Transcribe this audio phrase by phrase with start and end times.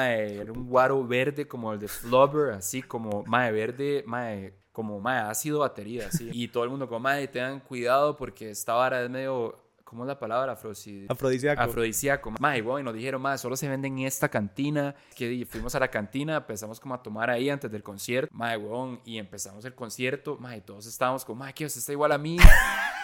[0.00, 5.00] Mae, era un guaro verde como el de Flubber, así como, mae, verde, mae, como,
[5.00, 6.30] mae, ácido batería, así.
[6.32, 10.06] Y todo el mundo como, mae, tengan cuidado porque esta vara es medio, ¿cómo es
[10.06, 10.56] la palabra?
[10.56, 11.60] Afrosi- Afrodisíaco.
[11.60, 12.30] Afrodisíaco.
[12.38, 14.94] Mae, bueno, y nos dijeron, mae, solo se venden en esta cantina.
[15.16, 18.32] Que fuimos a la cantina, empezamos como a tomar ahí antes del concierto.
[18.32, 20.36] Mae, weón, y empezamos el concierto.
[20.38, 22.36] Mae, todos estábamos como, mae, que usted está igual a mí.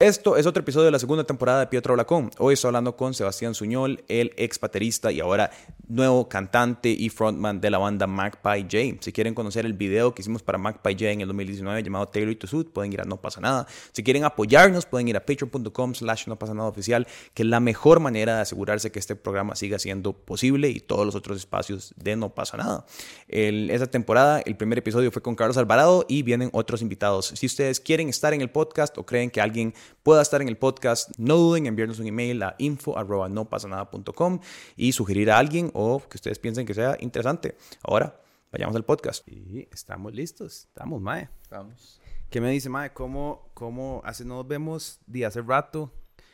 [0.00, 2.30] Esto es otro episodio de la segunda temporada de Pietro Blacón.
[2.38, 5.50] Hoy estoy hablando con Sebastián Suñol, el ex baterista y ahora
[5.88, 8.98] nuevo cantante y frontman de la banda Magpie J.
[9.02, 12.32] Si quieren conocer el video que hicimos para Magpie J en el 2019 llamado Taylor
[12.36, 13.66] to Suit, pueden ir a No Pasa Nada.
[13.90, 17.58] Si quieren apoyarnos, pueden ir a patreon.com slash no pasa nada oficial, que es la
[17.58, 21.92] mejor manera de asegurarse que este programa siga siendo posible y todos los otros espacios
[21.96, 22.86] de No Pasa Nada.
[23.26, 27.32] El- esta temporada, el primer episodio fue con Carlos Alvarado y vienen otros invitados.
[27.34, 30.56] Si ustedes quieren estar en el podcast o creen que alguien pueda estar en el
[30.56, 34.40] podcast, no duden en enviarnos un email a info.nopasanada.com
[34.76, 37.56] y sugerir a alguien o que ustedes piensen que sea interesante.
[37.82, 38.20] Ahora,
[38.52, 39.26] vayamos al podcast.
[39.28, 40.66] Y estamos listos.
[40.66, 41.28] Estamos, Mae.
[41.50, 42.00] Vamos.
[42.30, 42.92] ¿Qué me dice, Mae?
[42.92, 45.92] ¿Cómo, cómo hace, no nos vemos de hace rato?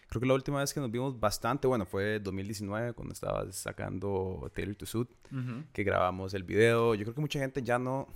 [0.08, 4.50] Creo que la última vez que nos vimos bastante, bueno, fue 2019 cuando estabas sacando
[4.54, 5.08] Taylor to Suit,
[5.72, 6.94] que grabamos el video.
[6.94, 8.06] Yo creo que mucha gente ya no,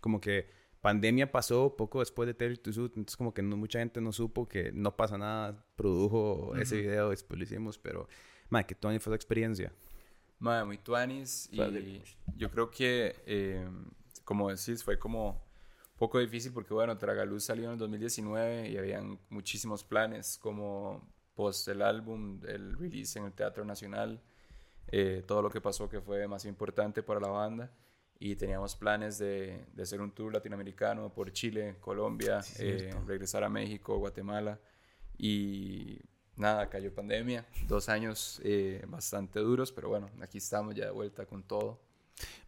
[0.00, 0.48] como que
[0.80, 4.12] pandemia pasó poco después de Taylor to Suit, entonces como que no, mucha gente no
[4.12, 8.08] supo que no pasa nada, produjo ese video, después lo hicimos, pero,
[8.48, 9.72] Mae, que Tony fue la experiencia.
[10.38, 11.50] Madre, muy tuanis.
[11.52, 12.02] Y
[12.36, 13.68] yo creo que, eh,
[14.24, 18.78] como decís, fue como un poco difícil porque, bueno, Tragaluz salió en el 2019 y
[18.78, 24.22] habían muchísimos planes como post el álbum, el release en el Teatro Nacional,
[24.88, 27.70] eh, todo lo que pasó que fue demasiado importante para la banda.
[28.22, 33.42] Y teníamos planes de, de hacer un tour latinoamericano por Chile, Colombia, Sí, eh, regresar
[33.42, 34.60] a México, Guatemala.
[35.16, 35.98] Y
[36.36, 41.24] nada, cayó pandemia, dos años eh, bastante duros, pero bueno, aquí estamos ya de vuelta
[41.24, 41.80] con todo.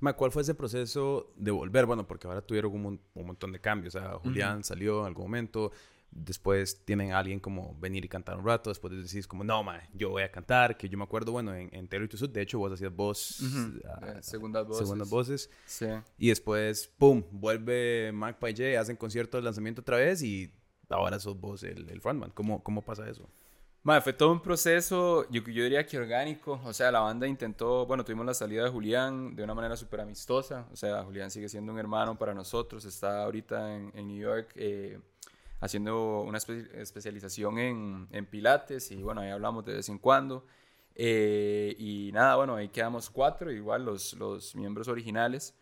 [0.00, 1.86] Ma, ¿cuál fue ese proceso de volver?
[1.86, 3.94] Bueno, porque ahora tuvieron un, un montón de cambios.
[3.94, 5.72] O sea, Julián salió en algún momento.
[6.14, 8.70] Después tienen a alguien como venir y cantar un rato.
[8.70, 10.76] Después decís como, no, ma, yo voy a cantar.
[10.76, 13.40] Que yo me acuerdo, bueno, en, en Taylor to Suit, de hecho, vos hacías voz...
[13.40, 14.86] Eh, segundas voces.
[14.86, 15.50] Segundas voces.
[15.64, 15.86] Sí.
[16.18, 20.52] Y después, pum, vuelve Magpie J, hacen concierto de lanzamiento otra vez y
[20.90, 22.30] ahora sos vos el, el frontman.
[22.30, 23.28] ¿Cómo, ¿Cómo pasa eso?
[23.84, 26.60] Madre, fue todo un proceso, yo, yo diría que orgánico.
[26.64, 30.02] O sea, la banda intentó, bueno, tuvimos la salida de Julián de una manera súper
[30.02, 30.68] amistosa.
[30.70, 32.84] O sea, Julián sigue siendo un hermano para nosotros.
[32.84, 35.00] Está ahorita en, en New York eh,
[35.62, 38.90] haciendo una espe- especialización en, en Pilates.
[38.90, 40.44] Y bueno, ahí hablamos de vez en cuando.
[40.94, 45.54] Eh, y nada, bueno, ahí quedamos cuatro, igual los, los miembros originales.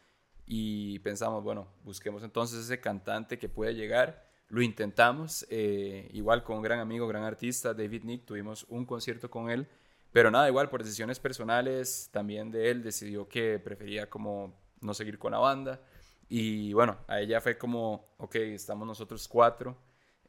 [0.47, 4.28] Y pensamos, bueno, busquemos entonces ese cantante que puede llegar.
[4.49, 9.31] Lo intentamos, eh, igual con un gran amigo, gran artista, David Nick, tuvimos un concierto
[9.31, 9.69] con él,
[10.11, 15.21] pero nada, igual por decisiones personales también de él, decidió que prefería como no seguir
[15.21, 15.81] con la banda.
[16.28, 19.77] Y bueno, a ella fue como, ok, estamos nosotros cuatro,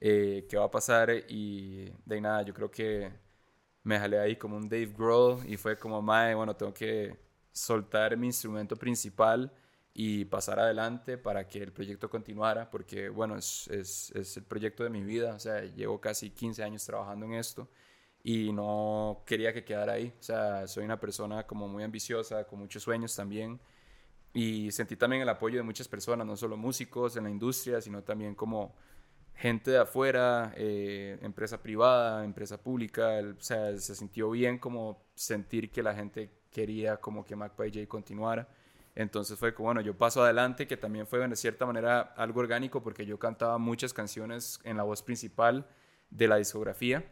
[0.01, 1.11] eh, ¿qué va a pasar?
[1.29, 3.11] Y de ahí nada, yo creo que
[3.83, 7.17] me jalé ahí como un Dave Grohl y fue como, mae, bueno, tengo que
[7.51, 9.51] soltar mi instrumento principal
[9.93, 14.83] y pasar adelante para que el proyecto continuara, porque bueno, es, es, es el proyecto
[14.83, 17.69] de mi vida, o sea, llevo casi 15 años trabajando en esto
[18.23, 22.59] y no quería que quedara ahí, o sea, soy una persona como muy ambiciosa, con
[22.59, 23.59] muchos sueños también,
[24.33, 28.03] y sentí también el apoyo de muchas personas, no solo músicos en la industria, sino
[28.03, 28.75] también como
[29.35, 35.03] gente de afuera, eh, empresa privada, empresa pública, el- o sea, se sintió bien como
[35.15, 37.35] sentir que la gente quería como que
[37.73, 38.47] J continuara.
[38.93, 42.83] Entonces fue como, bueno, yo paso adelante, que también fue de cierta manera algo orgánico
[42.83, 45.65] porque yo cantaba muchas canciones en la voz principal
[46.09, 47.09] de la discografía.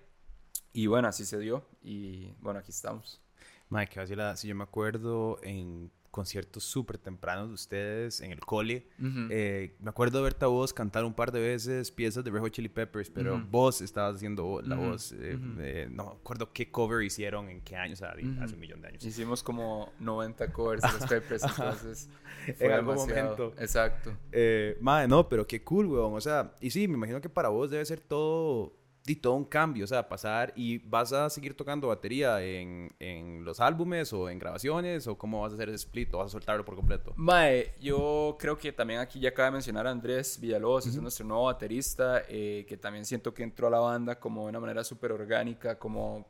[0.74, 1.66] Y bueno, así se dio.
[1.82, 3.22] Y bueno, aquí estamos.
[3.70, 8.88] Mike, vacila, si yo me acuerdo en conciertos súper tempranos de ustedes en el cole,
[9.30, 12.40] eh, me acuerdo de verte a vos cantar un par de veces piezas de Red
[12.42, 16.72] Hot Chili Peppers, pero vos estabas haciendo la voz, eh, eh, no me acuerdo qué
[16.72, 19.04] cover hicieron, en qué año, o sea, hace un millón de años.
[19.04, 22.10] Hicimos como 90 covers de los Peppers, entonces
[22.58, 23.30] fue En algún demasiado.
[23.38, 23.62] momento.
[23.62, 24.18] Exacto.
[24.32, 26.14] Eh, madre, no, pero qué cool, weón.
[26.14, 28.74] O sea, y sí, me imagino que para vos debe ser todo,
[29.10, 33.44] y todo un cambio, o sea, pasar y vas a seguir tocando batería en, en
[33.44, 36.30] los álbumes o en grabaciones o cómo vas a hacer ese split o vas a
[36.30, 37.14] soltarlo por completo.
[37.16, 41.26] Mae, yo creo que también aquí ya acaba de mencionar a Andrés Villalobos, es nuestro
[41.26, 44.84] nuevo baterista, eh, que también siento que entró a la banda como de una manera
[44.84, 46.28] súper orgánica, como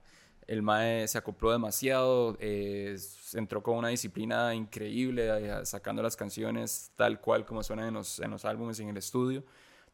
[0.48, 2.98] el Mae se acopló demasiado, eh,
[3.34, 8.20] entró con una disciplina increíble, eh, sacando las canciones tal cual como suenan en los,
[8.20, 9.44] en los álbumes y en el estudio.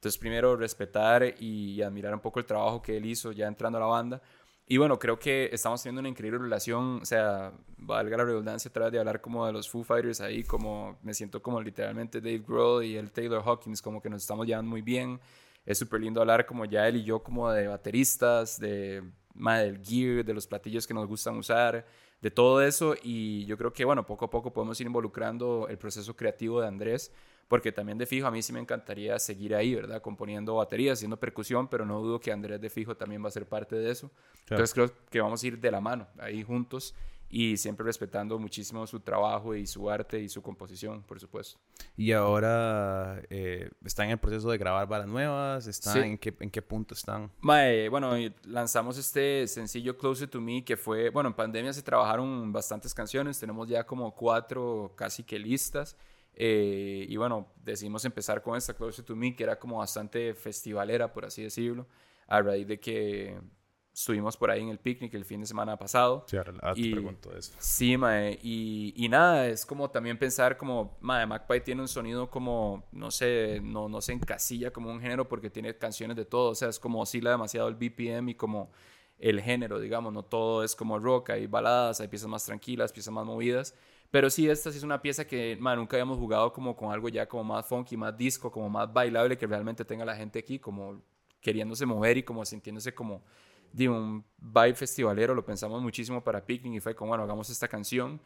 [0.06, 3.82] Entonces, primero, respetar y admirar un poco el trabajo que él hizo ya entrando a
[3.82, 4.22] la banda.
[4.68, 8.72] Y bueno, creo que estamos teniendo una increíble relación, o sea, valga la redundancia a
[8.72, 12.44] través de hablar como de los Foo Fighters ahí, como me siento como literalmente Dave
[12.48, 15.20] Grohl y el Taylor Hawkins, como que nos estamos llevando muy bien.
[15.66, 19.02] Es súper lindo hablar como ya él y yo como de bateristas, de
[19.34, 21.84] más del gear, de los platillos que nos gustan usar,
[22.22, 22.94] de todo eso.
[23.02, 26.68] Y yo creo que, bueno, poco a poco podemos ir involucrando el proceso creativo de
[26.68, 27.12] Andrés
[27.48, 30.02] porque también de fijo a mí sí me encantaría seguir ahí, ¿verdad?
[30.02, 33.48] Componiendo baterías, haciendo percusión, pero no dudo que Andrés de fijo también va a ser
[33.48, 34.12] parte de eso.
[34.42, 36.96] Entonces creo que vamos a ir de la mano, ahí juntos
[37.30, 41.60] y siempre respetando muchísimo su trabajo y su arte y su composición, por supuesto.
[41.98, 46.50] Y ahora eh, están en el proceso de grabar balas nuevas, están en, qué, en
[46.50, 47.32] qué punto están.
[47.90, 48.14] bueno,
[48.46, 53.40] lanzamos este sencillo Closer to Me que fue, bueno, en pandemia se trabajaron bastantes canciones,
[53.40, 55.98] tenemos ya como cuatro casi que listas.
[56.36, 61.12] Eh, y bueno, decidimos empezar con esta Closer to Me, que era como bastante festivalera,
[61.12, 61.88] por así decirlo,
[62.28, 63.38] a raíz de que
[63.94, 66.26] estuvimos por ahí en el picnic el fin de semana pasado.
[66.28, 67.54] Sí, ahora te pregunto eso.
[67.58, 72.30] Sí, mae, y, y, nada, es como también pensar como, mae, Magpie tiene un sonido
[72.30, 76.52] como, no sé, no, no se encasilla como un género porque tiene canciones de todo,
[76.52, 78.70] o sea, es como oscila demasiado el BPM y como
[79.18, 83.14] el género, digamos, no todo es como rock, hay baladas, hay piezas más tranquilas, piezas
[83.14, 83.74] más movidas,
[84.12, 87.28] pero sí, esta sí es una pieza que nunca habíamos jugado como con algo ya
[87.28, 91.02] como más funky, más disco, como más bailable, que realmente tenga la gente aquí como
[91.42, 93.22] queriéndose mover y como sintiéndose como
[93.72, 95.36] de un vibe festivalero.
[95.36, 98.22] Lo pensamos muchísimo para Picnic y fue como, bueno, hagamos esta canción.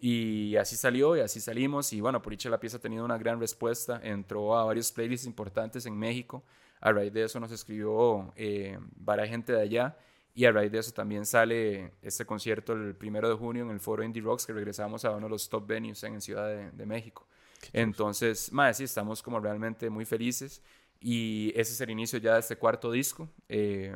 [0.00, 1.92] Y así salió y así salimos.
[1.92, 4.00] Y bueno, por dicha la pieza ha tenido una gran respuesta.
[4.02, 6.42] Entró a varios playlists importantes en México.
[6.80, 9.96] A raíz de eso nos escribió eh, varias gente de allá.
[10.38, 13.80] Y a raíz de eso también sale este concierto el primero de junio en el
[13.80, 17.26] foro Indie Rocks, que regresamos a uno de los top venues en Ciudad de, México.
[17.72, 20.62] Entonces, más sí, estamos como realmente muy felices.
[21.00, 23.28] Y ese es el inicio ya de este cuarto disco.
[23.48, 23.92] Eh,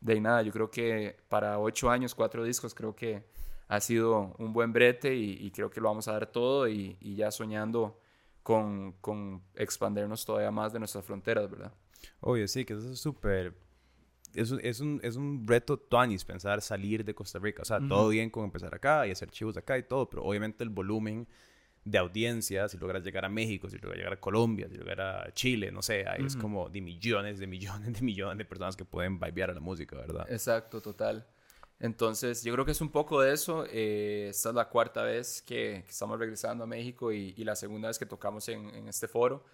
[0.00, 3.22] de nada, yo creo que para ocho años, cuatro discos, creo que
[3.68, 7.16] ha sido un buen brete y, creo que lo vamos a dar todo y, y
[7.16, 8.00] ya soñando
[8.42, 11.74] con, con, expandernos todavía más de nuestras fronteras, ¿verdad?
[12.20, 13.67] Oye, sí, que eso es súper
[14.34, 17.62] es, es, un, es un reto tuanis pensar salir de Costa Rica.
[17.62, 20.64] O sea, todo bien con empezar acá y hacer chivos acá y todo, pero obviamente
[20.64, 21.26] el volumen
[21.84, 25.32] de audiencia, si logras llegar a México, si logras llegar a Colombia, si logras a
[25.32, 28.84] Chile, no sé, ahí es como de millones, de millones, de millones de personas que
[28.84, 30.26] pueden vibear a la música, ¿verdad?
[30.30, 31.26] Exacto, total.
[31.80, 33.64] Entonces, yo creo que es un poco de eso.
[33.70, 37.88] Eh, esta es la cuarta vez que, estamos regresando a México y, y, la segunda
[37.88, 39.44] vez que tocamos en, en este foro.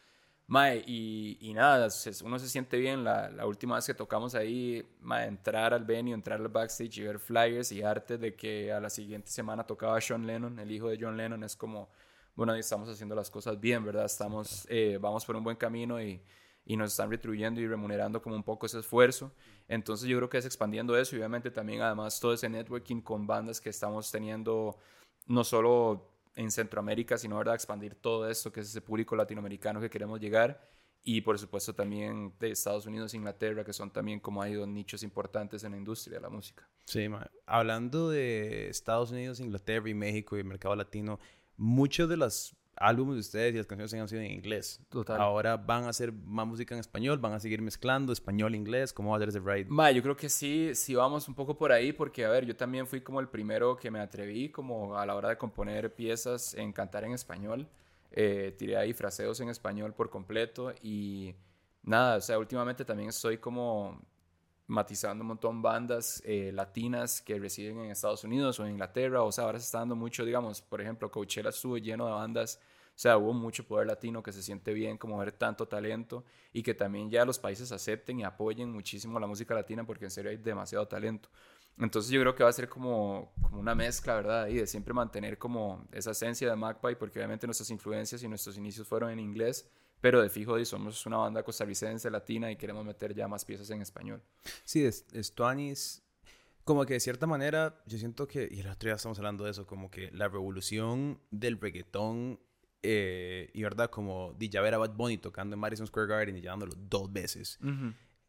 [0.47, 1.89] Mae, y, y, nada,
[2.23, 3.03] uno se siente bien.
[3.03, 7.03] La, la, última vez que tocamos ahí, mae, entrar al venue, entrar al backstage y
[7.03, 10.89] ver flyers y arte de que a la siguiente semana tocaba Sean Lennon, el hijo
[10.89, 11.89] de John Lennon, es como,
[12.35, 14.05] bueno, estamos haciendo las cosas bien, ¿verdad?
[14.05, 16.21] Estamos, eh, vamos por un buen camino y,
[16.67, 19.33] y, nos están retribuyendo y remunerando como un poco ese esfuerzo.
[19.67, 23.27] Entonces yo creo que es expandiendo eso y obviamente también además todo ese networking con
[23.27, 24.77] bandas que estamos teniendo,
[25.27, 27.55] no solo en Centroamérica, sino ¿verdad?
[27.55, 30.69] expandir todo esto, que es ese público latinoamericano que queremos llegar.
[31.07, 35.03] Y por supuesto también de Estados Unidos Inglaterra, que son también como hay dos nichos
[35.03, 36.67] importantes en la industria de la música.
[36.87, 37.09] Sí,
[37.45, 41.21] hablando de Estados Unidos, Inglaterra y México y el mercado latino,
[41.59, 44.81] muchos de las álbumes de ustedes y las canciones han sido en inglés.
[44.89, 45.21] Total.
[45.21, 49.11] Ahora van a hacer más música en español, van a seguir mezclando español, inglés, ¿cómo
[49.11, 49.67] va a ser ese ride?
[49.69, 52.57] Ma, yo creo que sí, sí vamos un poco por ahí, porque a ver, yo
[52.57, 56.55] también fui como el primero que me atreví como a la hora de componer piezas
[56.55, 57.69] en cantar en español.
[58.11, 61.35] Eh, tiré ahí fraseos en español por completo y
[61.83, 64.01] nada, o sea, últimamente también estoy como
[64.67, 69.31] matizando un montón bandas eh, latinas que residen en Estados Unidos o en Inglaterra, o
[69.31, 72.99] sea, ahora se está dando mucho, digamos, por ejemplo, Coachella estuvo lleno de bandas, o
[72.99, 76.75] sea, hubo mucho poder latino que se siente bien como ver tanto talento y que
[76.75, 80.37] también ya los países acepten y apoyen muchísimo la música latina porque en serio hay
[80.37, 81.29] demasiado talento.
[81.77, 84.47] Entonces yo creo que va a ser como, como una mezcla, ¿verdad?
[84.47, 88.57] Y de siempre mantener como esa esencia de Magpie, porque obviamente nuestras influencias y nuestros
[88.57, 89.69] inicios fueron en inglés,
[90.05, 93.81] pero de fijo somos una banda costarricense latina y queremos meter ya más piezas en
[93.81, 94.23] español.
[94.63, 95.07] Sí, es,
[96.63, 99.53] como que de cierta manera, yo siento que, y el otro día estamos hablando de
[99.53, 102.39] eso, como que la revolución del reggaetón,
[102.83, 106.37] eh, y verdad, como de ya ver a Bad Bunny tocando en Madison Square Garden
[106.37, 107.59] y llevándolo dos veces,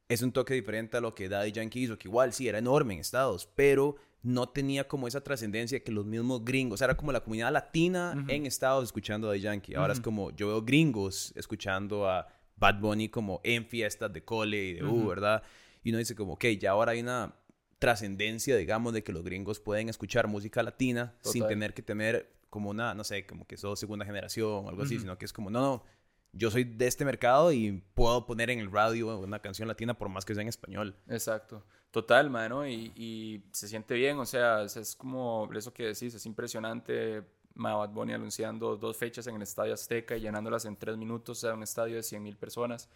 [0.08, 2.94] es un toque diferente a lo que Daddy Yankee hizo, que igual sí era enorme
[2.94, 7.22] en Estados, pero no tenía como esa trascendencia que los mismos gringos, era como la
[7.22, 9.76] comunidad latina en Estados escuchando a The Yankee.
[9.76, 14.66] Ahora es como yo veo gringos escuchando a Bad Bunny como en fiestas de cole
[14.66, 15.44] y de U, ¿verdad?
[15.84, 17.36] Y uno dice como, ok, ya ahora hay una
[17.78, 22.72] trascendencia, digamos, de que los gringos pueden escuchar música latina sin tener que tener como
[22.72, 25.52] una, no sé, como que sos segunda generación o algo así, sino que es como,
[25.52, 25.84] no, no,
[26.32, 30.10] yo soy de este mercado y puedo poner en el radio una canción latina por
[30.10, 30.96] más que sea en español.
[31.08, 31.64] Exacto.
[31.96, 36.26] Total, mano, y, y se siente bien, o sea, es como eso que decís, es
[36.26, 37.24] impresionante.
[37.54, 41.42] Bad Bunny anunciando dos fechas en el Estadio Azteca y llenándolas en tres minutos, o
[41.42, 42.90] sea, un estadio de 100 mil personas.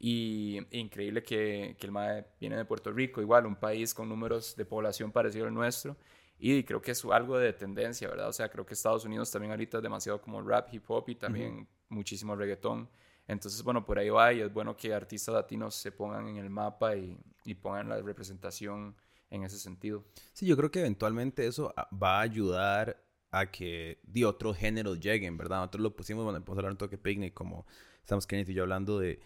[0.00, 4.56] Y increíble que, que el MAE viene de Puerto Rico, igual, un país con números
[4.56, 5.96] de población parecido al nuestro.
[6.36, 8.30] Y creo que es algo de tendencia, ¿verdad?
[8.30, 11.14] O sea, creo que Estados Unidos también ahorita es demasiado como rap, hip hop y
[11.14, 12.88] también muchísimo reggaetón.
[13.26, 16.50] Entonces, bueno, por ahí va y es bueno que artistas latinos se pongan en el
[16.50, 18.94] mapa y, y pongan la representación
[19.30, 20.04] en ese sentido.
[20.32, 25.00] Sí, yo creo que eventualmente eso ah, va a ayudar a que de otros géneros
[25.00, 25.58] lleguen, ¿verdad?
[25.58, 27.66] Nosotros lo pusimos, bueno, podemos hablar un toque picnic, como
[28.00, 29.20] estamos Kenneth y yo hablando de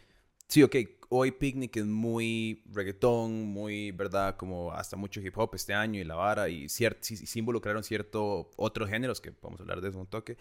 [0.48, 0.76] Sí, ok,
[1.10, 4.36] hoy Picnic es muy reggaetón, muy, ¿verdad?
[4.36, 8.50] Como hasta mucho hip hop este año y la vara y sí, sí, involucraron cierto
[8.56, 10.38] otros géneros que podemos hablar de eso un toque.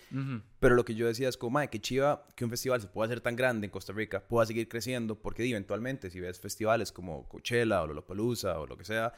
[0.59, 3.07] Pero lo que yo decía es como, madre, que chiva que un festival se pueda
[3.07, 7.27] hacer tan grande en Costa Rica, pueda seguir creciendo, porque eventualmente si ves festivales como
[7.27, 9.11] Coachella o Lollapalooza o lo que sea,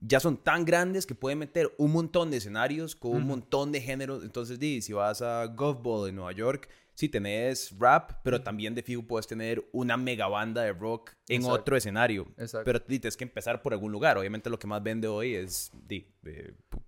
[0.00, 3.80] ya son tan grandes que pueden meter un montón de escenarios con un montón de
[3.80, 4.22] géneros.
[4.24, 5.78] Entonces, di, si vas a Golf
[6.08, 10.62] en Nueva York, sí tenés rap, pero también de fijo puedes tener una mega banda
[10.62, 12.26] de rock en otro escenario.
[12.36, 12.64] Exacto.
[12.64, 14.18] Pero tienes que empezar por algún lugar.
[14.18, 16.06] Obviamente lo que más vende hoy es di,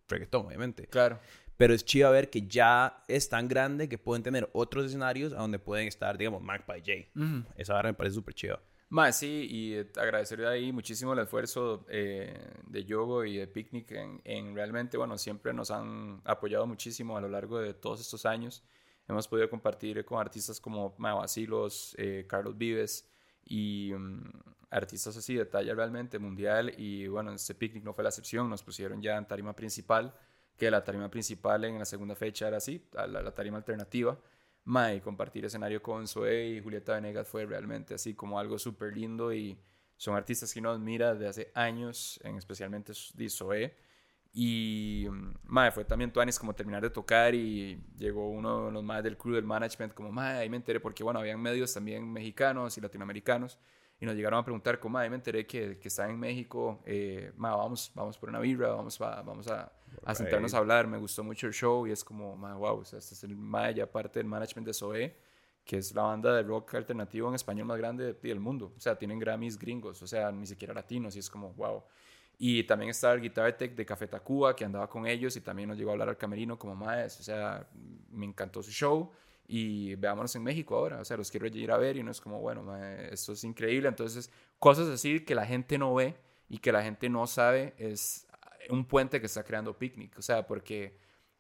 [0.09, 0.87] reggaetón, obviamente.
[0.87, 1.19] Claro.
[1.57, 5.37] Pero es chido ver que ya es tan grande que pueden tener otros escenarios a
[5.37, 7.45] donde pueden estar, digamos, Mac by J.
[7.57, 8.61] Esa barra me parece súper chido.
[8.91, 14.21] Más sí, y agradecer ahí muchísimo el esfuerzo eh, de Yogo y de Picnic en,
[14.25, 18.65] en, realmente, bueno, siempre nos han apoyado muchísimo a lo largo de todos estos años
[19.11, 23.09] hemos podido compartir con artistas como Mavasilos, eh, Carlos Vives
[23.45, 24.31] y mm,
[24.71, 26.73] artistas así de talla realmente mundial.
[26.79, 30.15] Y bueno, este picnic no fue la excepción, nos pusieron ya en tarima principal,
[30.57, 34.19] que la tarima principal en la segunda fecha era así, la, la tarima alternativa.
[34.65, 38.97] Ma, y compartir escenario con Zoe y Julieta Venegas fue realmente así como algo súper
[38.97, 39.59] lindo y
[39.97, 43.75] son artistas que uno admira desde hace años, en especialmente Zoe
[44.33, 48.85] y, mm, madre, fue también Tuanis como terminar de tocar y llegó uno de los
[48.85, 52.11] más del crew del management como, madre, ahí me enteré porque, bueno, habían medios también
[52.13, 53.59] mexicanos y latinoamericanos
[54.01, 57.33] y nos llegaron a preguntar como, ahí me enteré que, que está en México, eh,
[57.37, 59.71] madre, vamos, vamos por una birra, vamos, a, vamos a,
[60.05, 62.85] a sentarnos a hablar, me gustó mucho el show y es como, madre, wow, o
[62.85, 65.17] sea, este es el madre ya parte del management de SOE,
[65.65, 68.97] que es la banda de rock alternativo en español más grande del mundo, o sea,
[68.97, 71.83] tienen Grammys gringos, o sea, ni siquiera latinos y es como, wow.
[72.43, 75.69] Y también está el Guitar Tech de Café Tacuba, que andaba con ellos y también
[75.69, 77.21] nos llegó a hablar al camerino como maes.
[77.21, 77.69] O sea,
[78.11, 79.13] me encantó su show
[79.53, 81.01] y veámonos en México ahora.
[81.01, 83.89] O sea, los quiero ir a ver y no es como, bueno, esto es increíble.
[83.89, 84.31] Entonces,
[84.61, 86.15] cosas así que la gente no ve
[86.49, 88.29] y que la gente no sabe es
[88.69, 90.17] un puente que está creando Picnic.
[90.19, 90.97] O sea, porque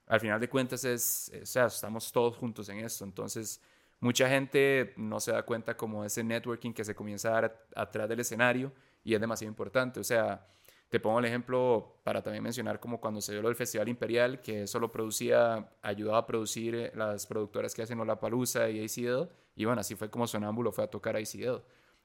[0.09, 3.05] al final de cuentas es, o sea, estamos todos juntos en esto.
[3.05, 3.61] Entonces,
[4.01, 8.09] mucha gente no se da cuenta como ese networking que se comienza a dar atrás
[8.09, 8.73] del escenario
[9.05, 10.01] y es demasiado importante.
[10.01, 10.49] O sea,
[10.91, 14.41] te pongo el ejemplo para también mencionar como cuando se dio lo del Festival Imperial,
[14.41, 19.81] que solo producía, ayudaba a producir las productoras que hacen Palusa y ACL, y bueno,
[19.81, 21.63] así fue como Sonámbulo fue a tocar ACL.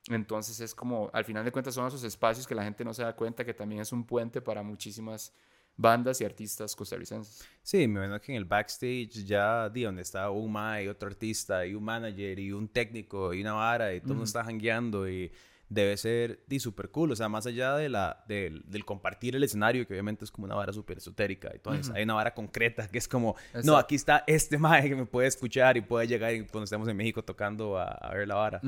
[0.09, 3.01] Entonces es como, al final de cuentas son esos espacios que la gente no se
[3.01, 5.33] da cuenta que también es un puente para muchísimas
[5.75, 7.43] bandas y artistas costarricenses.
[7.63, 11.65] Sí, me imagino que en el backstage ya, di, donde está un y otro artista,
[11.65, 15.09] y un manager, y un técnico, y una vara, y todo el mundo está jangueando,
[15.09, 15.31] y
[15.69, 17.11] debe ser di súper cool.
[17.11, 20.45] O sea, más allá de la, del, del compartir el escenario, que obviamente es como
[20.45, 21.49] una vara súper esotérica.
[21.53, 25.05] Entonces, hay una vara concreta que es como, no, aquí está este mae que me
[25.05, 28.61] puede escuchar y puede llegar cuando estemos en México tocando a, ver la vara.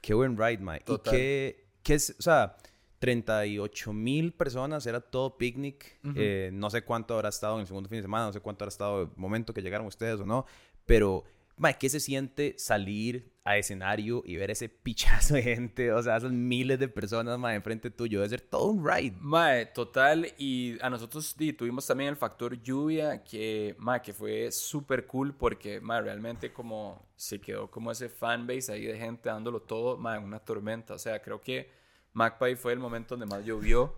[0.00, 0.82] Qué buen ride, mae.
[0.86, 2.56] Y qué, qué es, o sea,
[3.04, 5.98] 38 mil personas, era todo picnic.
[6.14, 8.64] Eh, no sé cuánto habrá estado en el segundo fin de semana, no sé cuánto
[8.64, 10.46] habrá estado el momento que llegaron ustedes o no,
[10.86, 11.24] pero
[11.56, 15.92] Mae, ¿qué se siente salir a escenario y ver ese pichazo de gente?
[15.92, 18.20] O sea, esas miles de personas, mae, enfrente tuyo.
[18.20, 19.16] Debe ser todo un ride.
[19.20, 20.32] Mae, total.
[20.36, 25.80] Y a nosotros tuvimos también el factor lluvia, que, mae, que fue súper cool porque,
[25.80, 30.40] mae, realmente como se quedó como ese fanbase ahí de gente dándolo todo, mae, una
[30.40, 30.94] tormenta.
[30.94, 31.70] O sea, creo que
[32.14, 33.94] Magpie fue el momento donde más llovió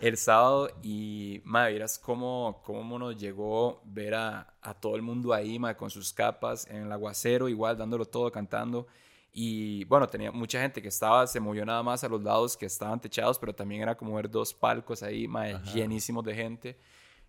[0.00, 5.32] el sábado y, madre, vieras cómo, cómo nos llegó ver a, a todo el mundo
[5.32, 8.86] ahí, madre, con sus capas en el aguacero, igual dándolo todo, cantando.
[9.32, 12.66] Y bueno, tenía mucha gente que estaba, se movió nada más a los lados que
[12.66, 16.78] estaban techados, pero también era como ver dos palcos ahí, madre, llenísimos de gente.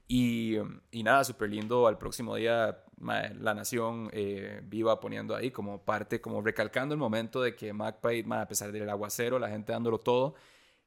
[0.07, 0.55] Y,
[0.89, 1.85] y nada, súper lindo.
[1.85, 7.41] Al próximo día, la nación eh, viva poniendo ahí como parte, como recalcando el momento
[7.41, 10.35] de que Magpie, a pesar del aguacero, la gente dándolo todo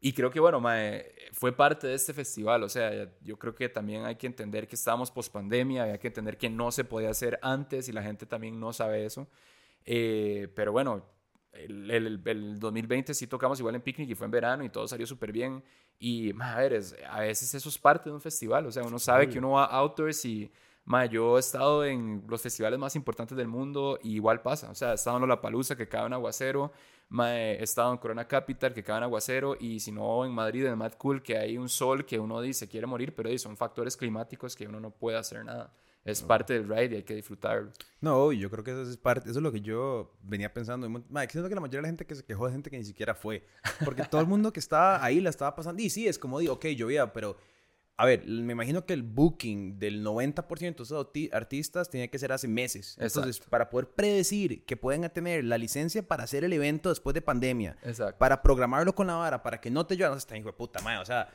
[0.02, 0.62] y creo que, bueno,
[1.32, 2.62] fue parte de este festival.
[2.62, 6.06] O sea, yo creo que también hay que entender que estábamos post pandemia, hay que
[6.08, 9.28] entender que no se podía hacer antes y la gente también no sabe eso.
[9.84, 11.04] Eh, pero bueno,
[11.52, 14.88] el, el, el, 2020 sí tocamos igual en Picnic y fue en verano y todo
[14.88, 15.62] salió súper bien.
[15.98, 16.80] Y, a ver,
[17.10, 18.64] a veces eso es parte de un festival.
[18.66, 20.50] O sea, uno sabe que uno va outdoors y,
[20.86, 24.70] ma, yo he estado en los festivales más importantes del mundo y igual pasa.
[24.70, 26.72] O sea, he estado en La Palusa, que cae en aguacero.
[27.10, 29.56] Ma, he estado en Corona Capital, que cae en aguacero.
[29.60, 32.68] Y si no, en Madrid, en Mad Cool, que hay un sol que uno dice
[32.68, 35.72] quiere morir, pero son factores climáticos que uno no puede hacer nada
[36.04, 37.72] es parte del ride y hay que disfrutarlo.
[38.00, 40.88] No, yo creo que eso es parte, eso es lo que yo venía pensando.
[40.88, 42.84] Mike, siento que la mayoría de la gente que se quejó de gente que ni
[42.84, 43.44] siquiera fue.
[43.84, 45.82] Porque todo el mundo que estaba ahí la estaba pasando.
[45.82, 47.36] Y sí, es como digo, ok, llovía, pero
[48.00, 52.32] a ver, me imagino que el booking del 90% de esos artistas tiene que ser
[52.32, 52.96] hace meses.
[52.98, 57.20] Entonces, para poder predecir que pueden tener la licencia para hacer el evento después de
[57.20, 57.76] pandemia,
[58.16, 60.80] para programarlo con la vara, para que no te llueva, no está hijo de puta,
[60.80, 61.02] madre.
[61.02, 61.28] O sea,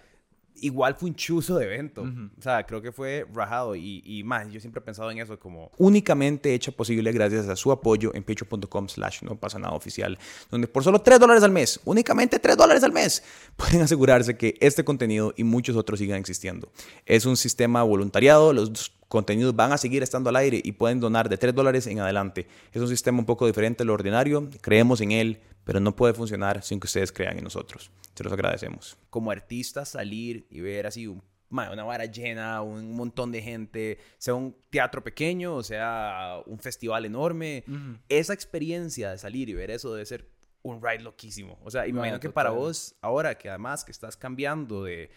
[0.61, 2.03] igual fue un chuzo de evento.
[2.37, 5.39] O sea, creo que fue rajado y, y, más, yo siempre he pensado en eso
[5.39, 10.17] como únicamente hecho posible gracias a su apoyo en patreon.com slash no pasa nada oficial,
[10.49, 13.23] donde por solo 3 dólares al mes, únicamente 3 dólares al mes,
[13.55, 16.71] pueden asegurarse que este contenido y muchos otros sigan existiendo.
[17.05, 21.29] Es un sistema voluntariado, los contenidos van a seguir estando al aire y pueden donar
[21.29, 22.47] de 3 dólares en adelante.
[22.71, 26.13] Es un sistema un poco diferente a lo ordinario, creemos en él, pero no puede
[26.13, 27.91] funcionar sin que ustedes crean en nosotros.
[28.13, 28.97] Se los agradecemos.
[29.09, 31.07] Como artistas, salir y ver así
[31.49, 37.05] una vara llena, un montón de gente, sea un teatro pequeño, o sea un festival
[37.05, 37.63] enorme,
[38.09, 40.29] esa experiencia de salir y ver eso debe ser
[40.63, 41.59] un ride loquísimo.
[41.63, 45.09] O sea, imagino que para vos, ahora que además que estás cambiando de,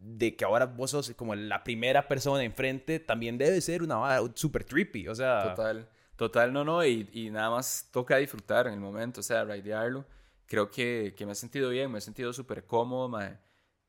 [0.00, 4.22] de que ahora vos sos como la primera persona enfrente, también debe ser una vara
[4.34, 5.54] super trippy, o sea...
[5.54, 5.88] Total.
[6.16, 10.04] Total, no, no, y, y, nada más toca disfrutar en el momento, o sea, raidearlo.
[10.46, 13.08] Creo que, que me he sentido bien, me he sentido súper cómodo,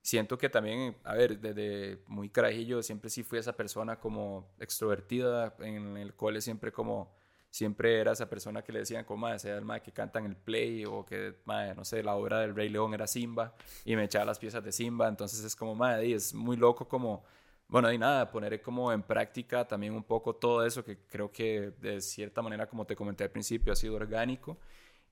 [0.04, 5.56] Siento que también, a ver, desde muy carajillo siempre sí fui esa persona como extrovertida,
[5.60, 7.12] en el cole siempre como,
[7.50, 10.25] siempre era esa persona que le decían como, madre, sea el madre que canta en
[10.25, 13.96] el play o que, madre, no sé, la obra del Rey León era Simba y
[13.96, 17.24] me echaba las piezas de Simba, entonces es como, madre, es muy loco como
[17.70, 21.72] bueno, y nada, poner como en práctica también un poco todo eso que creo que
[21.79, 24.59] de cierta manera, como te comenté al principio, ha sido orgánico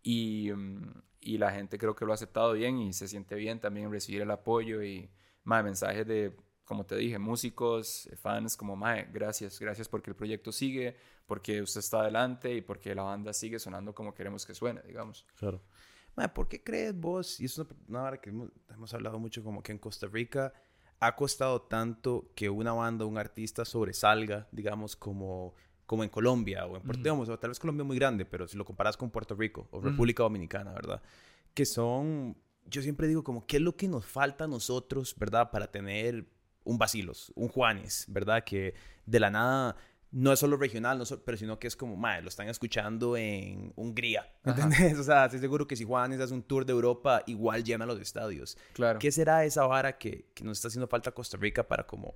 [0.04, 3.60] y, mm, y la gente creo que lo ha aceptado bien y se siente bien
[3.60, 5.10] también recibir el apoyo y
[5.43, 6.36] más mensajes de,
[6.67, 11.80] como te dije, músicos, fans, como, mae, gracias, gracias porque el proyecto sigue, porque usted
[11.80, 15.25] está adelante y porque la banda sigue sonando como queremos que suene, digamos.
[15.39, 15.63] Claro.
[16.17, 17.39] Mae, ¿por qué crees vos?
[17.39, 20.53] Y es una hora que hemos, hemos hablado mucho como que en Costa Rica
[20.99, 26.75] ha costado tanto que una banda, un artista sobresalga, digamos, como, como en Colombia o
[26.75, 29.36] en Puerto Rico, tal vez Colombia es muy grande, pero si lo comparas con Puerto
[29.36, 31.01] Rico o República Dominicana, ¿verdad?
[31.53, 35.49] Que son, yo siempre digo como, ¿qué es lo que nos falta a nosotros, ¿verdad?
[35.49, 36.27] Para tener
[36.67, 38.43] un Basilos, un Juanes, ¿verdad?
[38.43, 38.75] Que
[39.06, 39.75] de la nada
[40.12, 43.73] no es solo regional, no pero sino que es como, madre, lo están escuchando en
[43.75, 44.97] Hungría, ¿entendés?
[44.99, 47.99] O sea, estoy seguro que si Juanes hace un tour de Europa, igual llena los
[47.99, 48.58] estadios.
[48.73, 48.99] Claro.
[48.99, 52.15] ¿Qué será esa vara que, que nos está haciendo falta a Costa Rica para como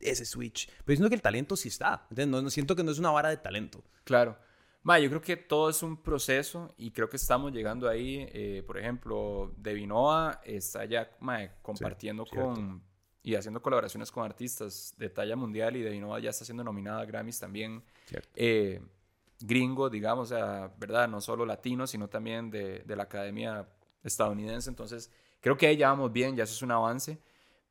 [0.00, 0.68] ese switch?
[0.84, 2.42] Pero siento que el talento sí está, ¿entendés?
[2.42, 3.84] No, siento que no es una vara de talento.
[4.04, 4.38] Claro.
[4.84, 8.26] Ma, yo creo que todo es un proceso y creo que estamos llegando ahí.
[8.32, 11.08] Eh, por ejemplo, Devinoa está ya
[11.62, 12.82] compartiendo con
[13.22, 17.02] y haciendo colaboraciones con artistas de talla mundial y de Innova ya está siendo nominada
[17.02, 17.82] a Grammys también.
[18.34, 18.80] Eh,
[19.40, 21.08] gringo, digamos, o sea, ¿verdad?
[21.08, 23.68] No solo latino, sino también de, de, la academia
[24.02, 24.70] estadounidense.
[24.70, 27.18] Entonces, creo que ahí ya vamos bien, ya eso es un avance.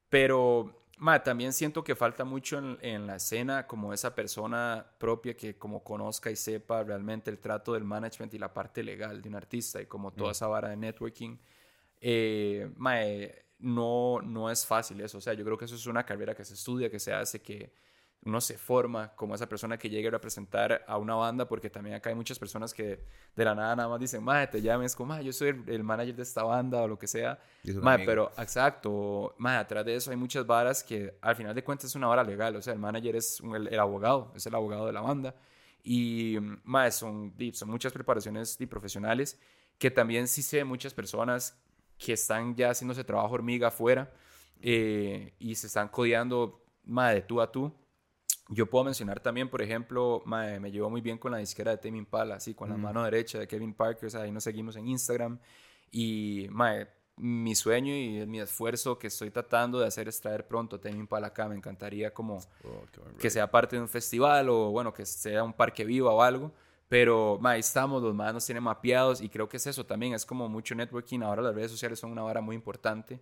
[0.10, 0.82] Pero
[1.24, 5.84] también siento que falta mucho en, en, la escena como esa persona propia que como
[5.84, 9.82] conozca y sepa realmente el trato del management y la parte legal de un artista
[9.82, 10.32] y como toda mm.
[10.32, 11.38] esa vara de networking.
[12.00, 12.72] Eh,
[13.62, 15.18] no, no es fácil eso.
[15.18, 17.42] O sea, yo creo que eso es una carrera que se estudia, que se hace,
[17.42, 17.72] que
[18.24, 21.96] uno se forma como esa persona que llegue a representar a una banda, porque también
[21.96, 23.04] acá hay muchas personas que
[23.36, 26.24] de la nada nada más dicen, madre, te llames como, yo soy el, manager de
[26.24, 27.40] esta banda o lo que sea.
[27.82, 31.86] Madre, pero exacto, madre, atrás de eso hay muchas varas que al final de cuentas
[31.86, 32.56] es una vara legal.
[32.56, 35.34] O sea, el manager es el, abogado, es el abogado de la banda.
[35.84, 39.40] Y, madre, son, son muchas preparaciones y profesionales
[39.80, 41.60] que también sí sé muchas personas
[42.04, 44.12] que están ya haciendo ese trabajo hormiga afuera
[44.60, 47.72] eh, y se están codeando más de tú a tú.
[48.50, 52.00] Yo puedo mencionar también, por ejemplo, me llevo muy bien con la disquera de Tame
[52.00, 52.82] Impala, así, con la mm.
[52.82, 55.40] mano derecha de Kevin Parker, ahí nos seguimos en Instagram.
[55.92, 56.50] Y
[57.18, 61.28] mi sueño y mi esfuerzo que estoy tratando de hacer es traer pronto Tame Impala
[61.28, 61.48] acá.
[61.48, 62.84] Me encantaría como oh,
[63.20, 66.52] que sea parte de un festival o, bueno, que sea un parque vivo o algo.
[66.92, 70.26] Pero ahí estamos, los más nos tienen mapeados y creo que es eso también, es
[70.26, 73.22] como mucho networking, ahora las redes sociales son una vara muy importante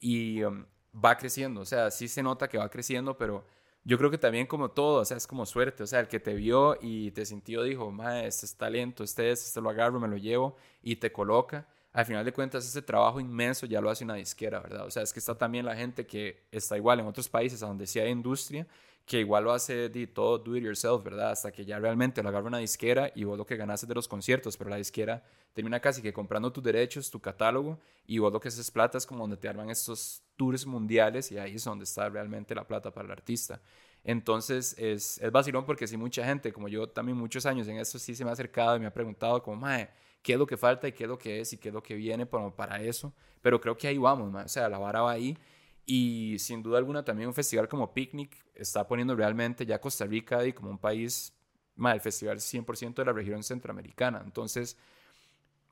[0.00, 3.44] y um, va creciendo, o sea, sí se nota que va creciendo, pero
[3.84, 6.18] yo creo que también como todo, o sea, es como suerte, o sea, el que
[6.18, 10.00] te vio y te sintió dijo, mae, este es talento, este es, este lo agarro,
[10.00, 11.68] me lo llevo y te coloca.
[11.94, 14.84] Al final de cuentas, ese trabajo inmenso ya lo hace una disquera, ¿verdad?
[14.84, 17.68] O sea, es que está también la gente que está igual en otros países a
[17.68, 18.66] donde sí hay industria,
[19.06, 21.30] que igual lo hace de todo do it yourself, ¿verdad?
[21.30, 24.08] Hasta que ya realmente lo agarra una disquera y vos lo que ganas de los
[24.08, 27.78] conciertos, pero la disquera termina casi que comprando tus derechos, tu catálogo,
[28.08, 31.38] y vos lo que haces plata es como donde te arman estos tours mundiales y
[31.38, 33.60] ahí es donde está realmente la plata para el artista.
[34.02, 38.00] Entonces es, es vacilón porque si mucha gente, como yo también muchos años en esto
[38.00, 39.90] sí se me ha acercado y me ha preguntado como, mae,
[40.24, 41.82] ¿qué es lo que falta y qué es lo que es y qué es lo
[41.82, 43.12] que viene para, para eso?
[43.42, 44.46] Pero creo que ahí vamos, mae.
[44.46, 45.36] o sea, la vara va ahí
[45.86, 50.38] y sin duda alguna también un festival como Picnic está poniendo realmente ya Costa Rica
[50.38, 51.34] ahí como un país,
[51.76, 54.22] mae, el festival 100% de la región centroamericana.
[54.24, 54.78] Entonces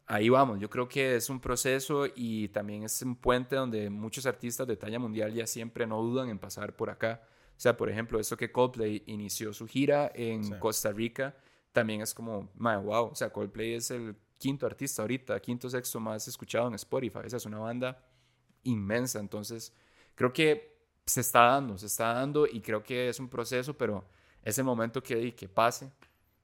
[0.07, 0.61] ahí vamos.
[0.61, 4.77] Yo creo que es un proceso y también es un puente donde muchos artistas de
[4.77, 7.23] talla mundial ya siempre no dudan en pasar por acá.
[7.57, 11.35] O sea, por ejemplo, eso que Coldplay inició su gira en Costa Rica,
[11.73, 13.07] también es como, man, wow.
[13.07, 17.20] O sea, Coldplay es el quinto artista ahorita, quinto sexto más escuchado en Spotify.
[17.24, 18.02] Esa es una banda
[18.64, 19.20] inmensa.
[19.20, 19.72] Entonces,
[20.16, 24.05] creo que se está dando, se está dando y creo que es un proceso, pero
[24.42, 25.92] es el momento que, que pase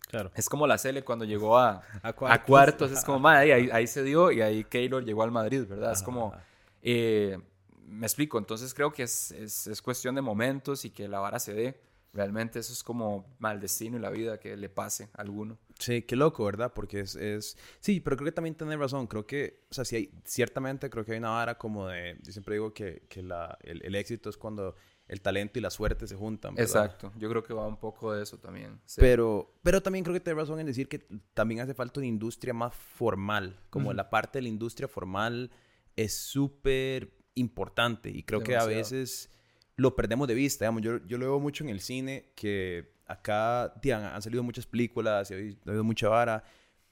[0.07, 0.31] Claro.
[0.35, 2.91] Es como la Cele cuando llegó a, a, cuartos.
[2.93, 5.93] Es como, madre, ahí, ahí, se dio y ahí Keylor llegó al Madrid, ¿verdad?
[5.93, 6.33] Es como,
[6.81, 7.39] eh,
[7.87, 8.39] me explico.
[8.39, 11.81] Entonces creo que es, es, es, cuestión de momentos y que la vara se dé.
[12.19, 15.57] Realmente eso es como mal destino y la vida que le pase a alguno.
[15.79, 16.73] Sí, qué loco, ¿verdad?
[16.75, 17.57] Porque es, es...
[17.79, 19.07] Sí, pero creo que también tiene razón.
[19.07, 22.19] Creo que, o sea, sí hay, ciertamente creo que hay una vara como de...
[22.21, 24.75] Yo siempre digo que, que la, el, el éxito es cuando
[25.07, 26.55] el talento y la suerte se juntan.
[26.59, 28.81] Exacto, yo creo que va un poco de eso también.
[28.97, 30.99] Pero, pero también creo que tienes razón en decir que
[31.35, 35.53] también hace falta una industria más formal, como la parte de la industria formal
[35.95, 39.31] es súper importante y creo que a veces
[39.79, 40.65] lo perdemos de vista.
[40.65, 45.31] Digamos, yo, yo lo veo mucho en el cine, que acá han, salido muchas películas,
[45.31, 46.43] y ha habido mucha vara,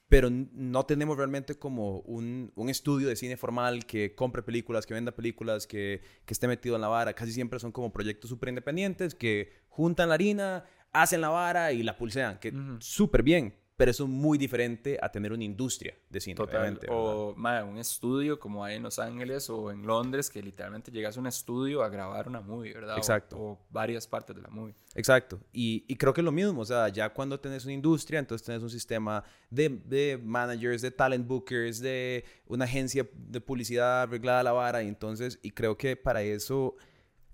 [0.09, 4.95] pero no tenemos realmente como un, un, estudio de cine formal que compre películas, que
[4.95, 7.13] venda películas, que, que esté metido en la vara.
[7.13, 11.83] Casi siempre son como proyectos súper independientes que juntan la harina, hacen la vara y
[11.83, 16.21] la pulsean, que súper bien, pero eso es muy diferente a tener una industria de
[16.21, 16.35] cine.
[16.35, 16.87] Totalmente.
[16.91, 21.21] O un estudio como hay en Los Ángeles o en Londres, que literalmente llegas a
[21.21, 22.97] un estudio a grabar una movie, ¿verdad?
[22.97, 23.37] Exacto.
[23.39, 24.75] O, varias partes de la movie.
[24.95, 25.41] Exacto.
[25.53, 28.47] Y, y, creo que es lo mismo, o sea, ya cuando tenés una industria, entonces
[28.47, 34.41] tenés un sistema de, de managers, de talent bookers, de una agencia de publicidad arreglada
[34.41, 36.77] a la vara, y entonces, y creo que para eso,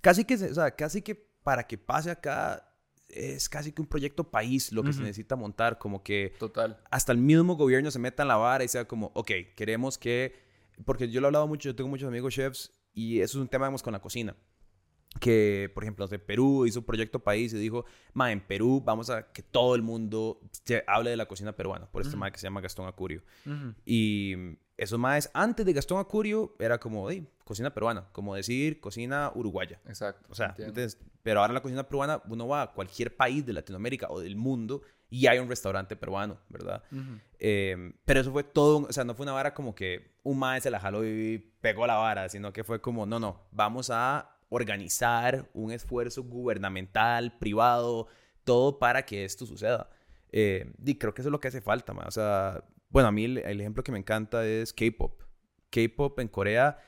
[0.00, 2.71] casi que, o sea, casi que para que pase acá
[3.12, 6.78] es casi que un proyecto país lo que se necesita montar, como que Total.
[6.90, 10.34] hasta el mismo gobierno se meta en la vara y sea como, ok, queremos que,
[10.84, 13.48] porque yo lo he hablado mucho, yo tengo muchos amigos chefs y eso es un
[13.48, 14.34] tema, con la cocina.
[15.20, 19.10] Que, por ejemplo, de Perú hizo un proyecto país y dijo, ma, en Perú vamos
[19.10, 22.38] a que todo el mundo se hable de la cocina peruana, por este uh que
[22.38, 23.22] se llama Gastón Acurio.
[23.84, 29.30] Y esos más antes de Gastón Acurio era como, hey, cocina peruana, como decir cocina
[29.34, 29.80] uruguaya.
[29.86, 30.26] Exacto.
[30.28, 34.08] O sea, entonces, pero ahora la cocina peruana, uno va a cualquier país de Latinoamérica
[34.10, 36.82] o del mundo y hay un restaurante peruano, ¿verdad?
[37.38, 40.68] Em, pero eso fue todo, o sea, no fue una vara como que un maestro
[40.68, 44.36] se la jaló y pegó la vara, sino que fue como, no, no, vamos a
[44.48, 48.08] organizar un esfuerzo gubernamental, privado,
[48.44, 49.90] todo para que esto suceda.
[50.32, 52.06] Eh, y creo que eso es lo que hace falta, más.
[52.08, 55.22] O sea, bueno, a mí el, ejemplo que me encanta es K-pop.
[55.70, 56.78] K-pop en Corea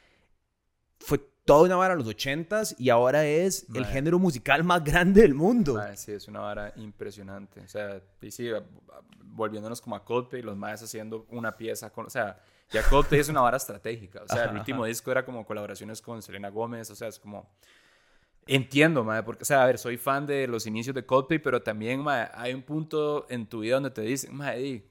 [1.01, 5.23] fue toda una vara en los 80s y ahora es el género musical más grande
[5.23, 5.81] del mundo.
[5.97, 7.61] sí, es una vara impresionante.
[7.61, 8.51] O sea, y sí,
[9.23, 12.39] volviéndonos como a Coldplay, los más haciendo una pieza con, o sea,
[12.71, 14.23] ya Coldplay es una vara estratégica.
[14.23, 17.51] O sea, el último disco era como colaboraciones con Selena Gómez, o sea, es como
[18.47, 21.63] Entiendo, madre, porque, o sea, a ver, soy fan de los inicios de Coldplay, pero
[21.63, 24.85] también, madre, hay un punto en tu vida donde te dicen, madre,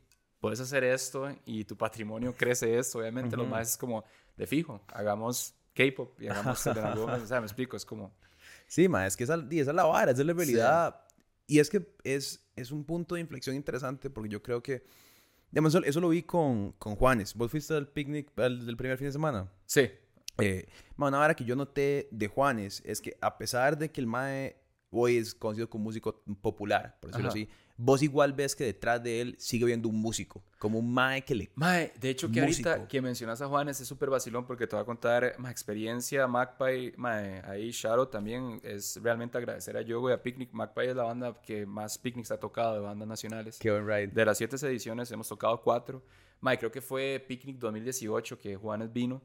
[0.44, 3.00] puedes hacer esto y tu patrimonio crece esto.
[3.00, 4.04] Obviamente, lo más es como
[4.36, 8.14] de fijo, hagamos K-pop y hagamos o sea, me explico, es como.
[8.68, 11.00] Sí, ma, es que esa, esa es la vara, esa es la realidad.
[11.48, 14.84] Y es que es, es un punto de inflexión interesante porque yo creo que.
[15.50, 17.34] Digamos, eso, lo vi con, con Juanes.
[17.36, 19.50] ¿Vos fuiste al picnic del primer fin de semana?
[19.66, 19.90] Sí.
[20.40, 24.08] Eh, una vara que yo noté de Juanes es que a pesar de que el
[24.08, 24.58] Mae
[24.92, 27.48] hoy es conocido como músico popular, por decirlo así,
[27.84, 31.36] vos igual ves que detrás de él sigue viendo un músico, como un mae que
[31.36, 31.52] le...
[31.56, 34.84] Mae, de hecho que ahorita que mencionas a Juanes es súper vacilón porque te voy
[34.84, 40.14] a contar mi experiencia, Magpie, mae, ahí Shadow también es realmente agradecer a Yogo y
[40.14, 40.54] a Picnic.
[40.54, 43.60] Magpie es la banda que más picnics ha tocado de bandas nacionales.
[43.60, 44.08] Qué buen ride.
[44.08, 46.02] De las siete ediciones hemos tocado cuatro.
[46.40, 49.22] Mae, creo que fue Picnic 2018 que Juanes vino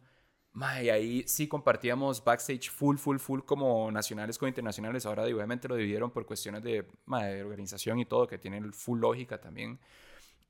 [0.59, 5.07] Mae, y ahí sí compartíamos backstage full, full, full como nacionales con internacionales.
[5.07, 9.41] Ahora obviamente lo dividieron por cuestiones de, de organización y todo, que tienen full lógica
[9.41, 9.79] también.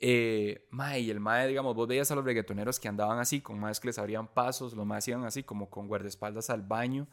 [0.00, 3.58] Eh, mae, y el mae, digamos, vos veías a los reggaetoneros que andaban así, con
[3.58, 7.06] más que les abrían pasos, los más iban así, como con guardaespaldas al baño.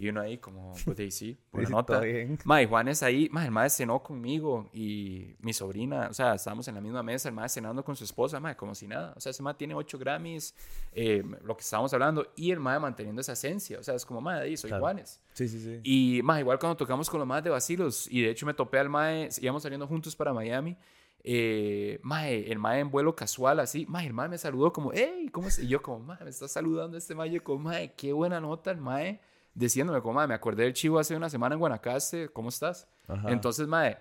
[0.00, 2.02] Y uno ahí como, pues ahí sí, por la nota.
[2.44, 6.76] Mae, Juanes ahí, mae, el mae cenó conmigo y mi sobrina, o sea, estábamos en
[6.76, 9.12] la misma mesa, el mae cenando con su esposa, mae, como si nada.
[9.14, 10.54] O sea, ese mae tiene 8 Grammys,
[10.94, 13.78] eh, lo que estábamos hablando, y el mae manteniendo esa esencia.
[13.78, 15.20] O sea, es como, mae, ahí soy Juanes.
[15.34, 15.80] Sí, sí, sí.
[15.82, 18.78] Y, mae, igual cuando tocamos con los más de Basilos, y de hecho me topé
[18.78, 20.78] al mae, íbamos saliendo juntos para Miami.
[21.22, 25.28] Eh, mae, el mae en vuelo casual, así, mae, el mae me saludó como, hey,
[25.30, 25.58] ¿cómo es?
[25.58, 28.70] Y yo como, mae, me está saludando este mae, yo como, mae, qué buena nota
[28.70, 29.20] el mae,
[29.54, 32.88] diciéndome como, mae, me acordé del chivo hace una semana en Guanacaste, ¿cómo estás?
[33.26, 33.98] Entonces, mae,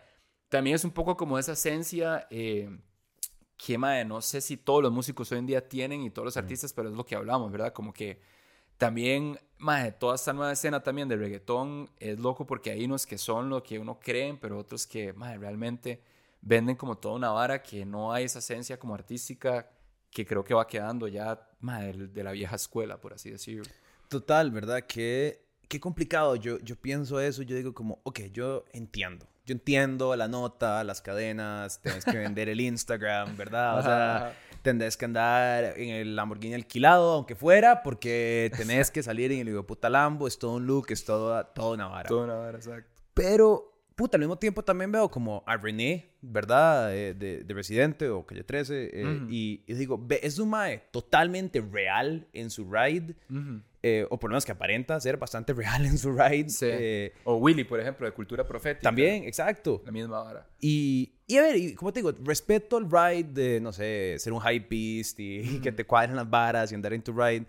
[0.50, 2.70] también es un poco como esa esencia eh,
[3.58, 6.38] que, mae, no sé si todos los músicos hoy en día tienen y todos los
[6.38, 7.74] artistas, pero es lo que hablamos, ¿verdad?
[7.74, 8.22] Como que
[8.78, 13.18] también, mae, toda esta nueva escena también de reggaetón es loco porque hay unos que
[13.18, 16.02] son lo que uno cree, pero otros que, mae, realmente
[16.42, 19.70] venden como toda una vara que no hay esa esencia como artística
[20.10, 23.70] que creo que va quedando ya de, la vieja escuela, por así decirlo.
[24.10, 24.82] Total, ¿verdad?
[24.88, 26.36] Qué, qué complicado.
[26.36, 29.28] Yo, yo pienso eso, yo digo como, ok, yo entiendo.
[29.46, 33.80] Yo entiendo la nota, las cadenas, tienes que vender el Instagram, ¿verdad?
[33.80, 39.32] O sea, tendrás que andar en el Lamborghini alquilado, aunque fuera, porque tenés que salir
[39.32, 42.10] en el puta Lambo, es todo un look, es todo, todo una vara.
[42.10, 42.90] Todo una vara, exacto.
[43.14, 43.70] Pero
[44.00, 46.96] puta, al mismo tiempo también veo como a René, ¿verdad?
[46.96, 48.90] Eh, de, de, Residente o Calle 13.
[48.94, 53.16] Eh, y, digo, es un mae totalmente real en su ride.
[53.82, 57.14] Eh, o por lo menos que aparenta ser bastante real en su ride.
[57.24, 58.84] o Willy, por ejemplo, de Cultura Profética.
[58.84, 59.82] También, exacto.
[59.86, 60.48] La misma hora.
[60.60, 64.34] Y, y a ver, y, como te digo, respeto el ride de, no sé, ser
[64.34, 67.46] un high beast y, que te cuadren las varas y andar en tu ride.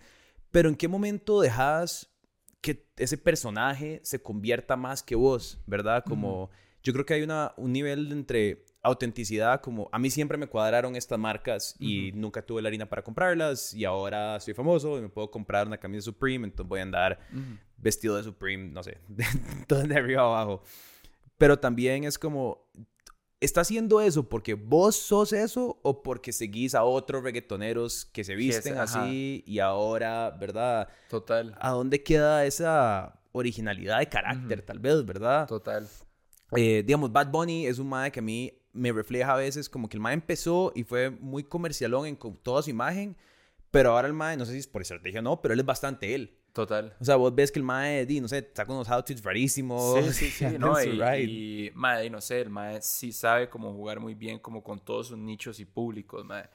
[0.51, 2.09] Pero ¿en qué momento dejas
[2.61, 6.03] que ese personaje se convierta más que vos, ¿verdad?
[6.07, 6.49] Como
[6.83, 10.95] yo creo que hay una, un nivel entre autenticidad, como a mí siempre me cuadraron
[10.95, 15.09] estas marcas y nunca tuve la harina para comprarlas y ahora soy famoso y me
[15.09, 17.19] puedo comprar una camisa Supreme, entonces voy a andar
[17.77, 18.97] vestido de Supreme, no sé,
[19.67, 20.63] todo de arriba abajo.
[21.37, 22.69] Pero también es como,
[23.41, 28.35] ¿Está haciendo eso porque vos sos eso o porque seguís a otros reggaetoneros que se
[28.35, 30.87] visten así y ahora, ¿verdad?
[31.09, 31.57] Total.
[31.59, 35.47] ¿A dónde queda esa originalidad de carácter, tal vez, verdad?
[35.47, 35.87] Total.
[36.55, 39.89] Eh, digamos, Bad Bunny es un mae que a mí me refleja a veces como
[39.89, 43.17] que el mae empezó y fue muy comercialón en toda su imagen,
[43.69, 45.65] pero ahora el mae, no sé si es por estrategia o no, pero él es
[45.65, 46.37] bastante él.
[46.53, 46.93] Total.
[46.99, 50.05] O sea, vos ves que el mae, no sé, saca unos outfits rarísimos.
[50.05, 50.57] Sí, sí, sí.
[50.57, 54.61] no, y, y mae, no sé, el mae sí sabe cómo jugar muy bien como
[54.61, 56.49] con todos sus nichos y públicos, mae.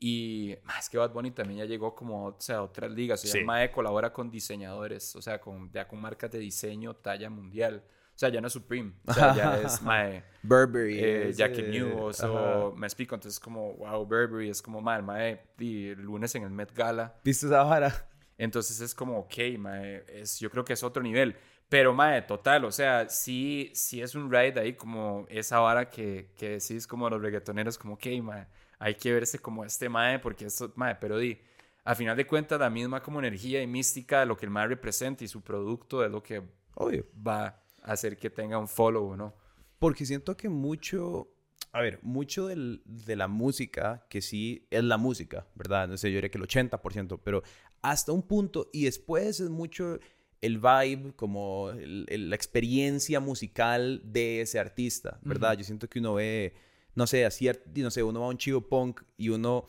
[0.00, 3.24] Y más que Bad Bunny también ya llegó como o sea, a otras ligas.
[3.24, 6.94] O sea, el mae colabora con diseñadores, o sea, con, ya con marcas de diseño
[6.94, 7.82] talla mundial.
[8.18, 8.94] O sea, ya no es Supreme.
[9.06, 10.24] O sea, ya es mae.
[10.42, 10.98] Burberry.
[10.98, 12.20] Eh, Jackie News.
[12.24, 13.14] O me explico.
[13.14, 17.14] Entonces, como, wow, Burberry es como, mae, mae, el lunes en el Met Gala.
[17.22, 18.08] ¿Viste esa vara?
[18.36, 21.36] Entonces es como, ok, mae, es, yo creo que es otro nivel.
[21.68, 26.32] Pero, mae, total, o sea, sí, sí es un ride ahí como esa vara que,
[26.36, 28.48] que decís como los reggaetoneros, como, ok, mae,
[28.80, 31.40] hay que verse como este mae, porque esto, mae, pero di,
[31.84, 34.66] a final de cuentas, la misma como energía y mística de lo que el mae
[34.66, 36.42] representa y su producto es lo que
[36.74, 37.06] Obvio.
[37.24, 39.34] va hacer que tenga un follow, ¿no?
[39.78, 41.28] Porque siento que mucho,
[41.72, 45.88] a ver, mucho del, de la música, que sí es la música, ¿verdad?
[45.88, 47.42] No sé, yo diría que el 80%, pero
[47.82, 49.98] hasta un punto y después es mucho
[50.40, 55.56] el vibe, como la experiencia musical de ese artista, ¿verdad?
[55.56, 56.54] Yo siento que uno ve,
[56.94, 59.64] no sé, así, no sé, uno va a un chivo punk y uno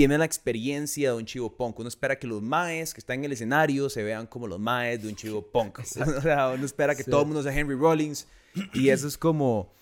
[0.00, 1.78] tiene la experiencia de un chivo punk.
[1.78, 5.02] Uno espera que los maes que están en el escenario se vean como los maes
[5.02, 5.80] de un chivo punk.
[6.16, 8.26] o sea, uno espera que todo el mundo sea Henry Rollins
[8.72, 9.74] y eso es como...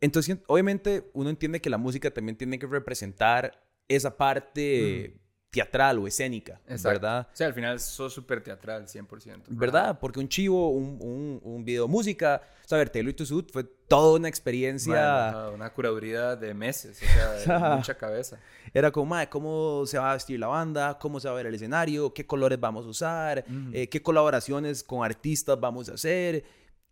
[0.00, 6.06] Entonces, obviamente, uno entiende que la música también tiene que representar esa parte teatral o
[6.06, 7.26] escénica, ¿verdad?
[7.32, 9.44] O sea, al final sos súper teatral, 100%.
[9.48, 9.98] ¿Verdad?
[9.98, 13.64] Porque un chivo, un, un, un video música, o sea, ver, Taylor y Sud fue
[13.64, 15.48] toda una experiencia...
[15.54, 18.38] una curaduría de meses, o sea, de mucha cabeza.
[18.74, 20.98] Era como, madre, ¿cómo se va a vestir la banda?
[20.98, 22.12] ¿Cómo se va a ver el escenario?
[22.12, 23.44] ¿Qué colores vamos a usar?
[23.72, 26.44] Eh, ¿Qué colaboraciones con artistas vamos a hacer?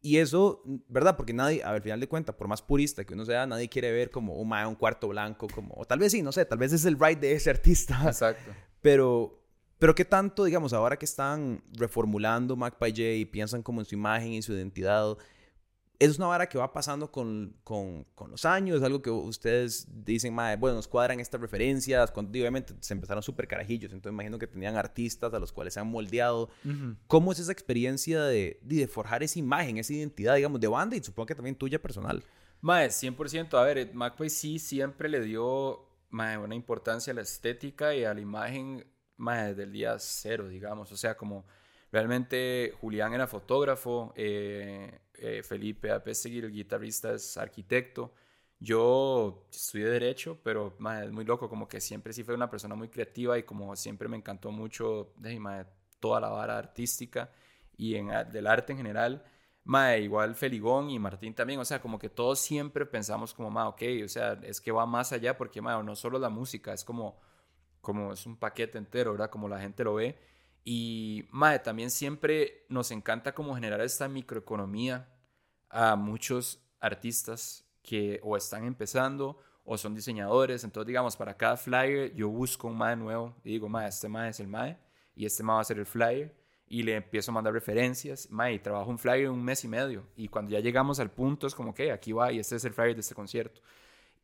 [0.06, 1.16] Y eso, ¿verdad?
[1.16, 4.12] Porque nadie, al final de cuentas, por más purista que uno sea, nadie quiere ver
[4.12, 6.84] como un, un cuarto blanco, como, o tal vez sí, no sé, tal vez es
[6.84, 8.00] el ride de ese artista.
[8.06, 8.52] Exacto.
[8.80, 9.42] Pero,
[9.80, 13.96] pero qué tanto, digamos, ahora que están reformulando Mac J y piensan como en su
[13.96, 15.16] imagen y su identidad,
[15.98, 20.34] es una vara que va pasando con, con, con los años, algo que ustedes dicen,
[20.34, 24.46] mae, bueno, nos cuadran estas referencias, cuando, obviamente se empezaron súper carajillos, entonces imagino que
[24.46, 26.50] tenían artistas a los cuales se han moldeado.
[27.06, 31.02] ¿Cómo es esa experiencia de, de, forjar esa imagen, esa identidad, digamos, de banda y
[31.02, 32.22] supongo que también tuya personal?
[32.60, 37.94] Mae, 100%, a ver, McPay sí siempre le dio mae, una importancia a la estética
[37.94, 41.46] y a la imagen mae, del día cero, digamos, o sea, como
[41.92, 48.12] realmente Julián era fotógrafo, eh, eh, Felipe seguir el guitarrista, es arquitecto.
[48.58, 52.88] Yo estudié Derecho, pero es muy loco, como que siempre sí fue una persona muy
[52.88, 55.66] creativa y como siempre me encantó mucho de,
[56.00, 57.30] toda la vara artística
[57.76, 59.24] y del arte en general.
[59.98, 63.82] igual Feligón y Martín también, o sea, como que todos siempre pensamos como, ma, ok,
[64.04, 67.18] o sea, es que va más allá porque, ma, no solo la música, es como,
[67.80, 69.30] como es un paquete entero, ¿verdad?
[69.30, 70.18] Como la gente lo ve.
[70.68, 75.08] Y, mae, también siempre nos encanta como generar esta microeconomía
[75.70, 80.64] a muchos artistas que o están empezando o son diseñadores.
[80.64, 84.30] Entonces, digamos, para cada flyer yo busco un mae nuevo y digo, mae, este mae
[84.30, 84.76] es el mae
[85.14, 86.34] y este mae va a ser el flyer.
[86.66, 90.04] Y le empiezo a mandar referencias, mae, y trabajo un flyer un mes y medio.
[90.16, 92.72] Y cuando ya llegamos al punto es como que aquí va y este es el
[92.72, 93.60] flyer de este concierto.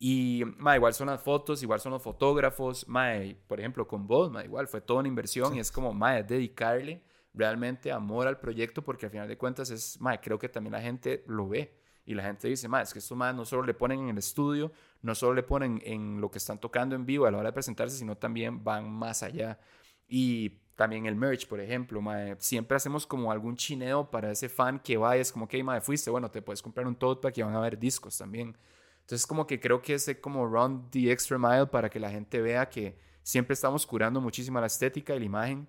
[0.05, 3.13] Y, ma, igual son las fotos, igual son los fotógrafos, ma,
[3.47, 6.27] por ejemplo, con vos, ma, igual fue toda una inversión y es como, ma, es
[6.27, 10.73] dedicarle realmente amor al proyecto porque al final de cuentas es, ma, creo que también
[10.73, 13.63] la gente lo ve y la gente dice, ma, es que esto, ma, no solo
[13.63, 17.07] le ponen en el estudio, no solo le ponen en lo que están tocando en
[17.07, 19.61] vivo a la hora de presentarse, sino también van más allá.
[20.09, 24.81] Y también el merch, por ejemplo, ma, siempre hacemos como algún chineo para ese fan
[24.81, 27.33] que va y es como, que, ma, fuiste, bueno, te puedes comprar un tote para
[27.33, 28.57] que van a ver discos también.
[29.03, 32.41] Entonces como que creo que es como run the extra mile para que la gente
[32.41, 35.69] vea que siempre estamos curando muchísimo la estética y la imagen.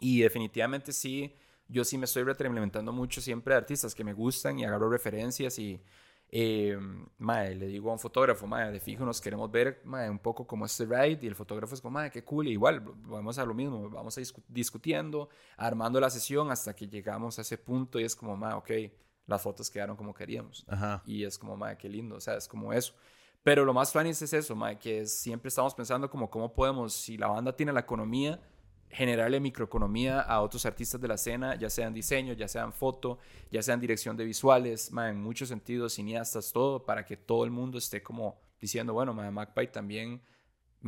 [0.00, 1.34] Y definitivamente sí,
[1.68, 5.58] yo sí me estoy retroalimentando mucho siempre de artistas que me gustan y agarro referencias
[5.58, 5.80] y
[6.28, 6.76] eh,
[7.18, 10.84] le digo a un fotógrafo, madre, de fijo nos queremos ver un poco como este
[10.84, 13.88] ride y el fotógrafo es como, madre, qué cool, y igual vamos a lo mismo,
[13.88, 18.36] vamos a discutiendo, armando la sesión hasta que llegamos a ese punto y es como,
[18.36, 18.92] madre, ok,
[19.26, 20.64] las fotos quedaron como queríamos.
[21.04, 22.94] Y es como, madre, qué lindo, o sea, es como eso.
[23.42, 27.16] Pero lo más funny es eso, madre, que siempre estamos pensando como cómo podemos, si
[27.16, 28.40] la banda tiene la economía,
[28.88, 33.18] generarle microeconomía a otros artistas de la escena, ya sean diseño, ya sean foto,
[33.50, 37.50] ya sean dirección de visuales, madre, en muchos sentidos, cineastas, todo, para que todo el
[37.50, 40.22] mundo esté como diciendo, bueno, madre, MacPie también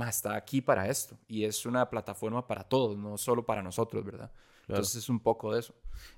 [0.08, 1.16] está aquí para esto.
[1.26, 4.30] Y es una plataforma para todos, no solo para nosotros, ¿verdad?
[4.68, 5.74] Entonces es un poco de eso.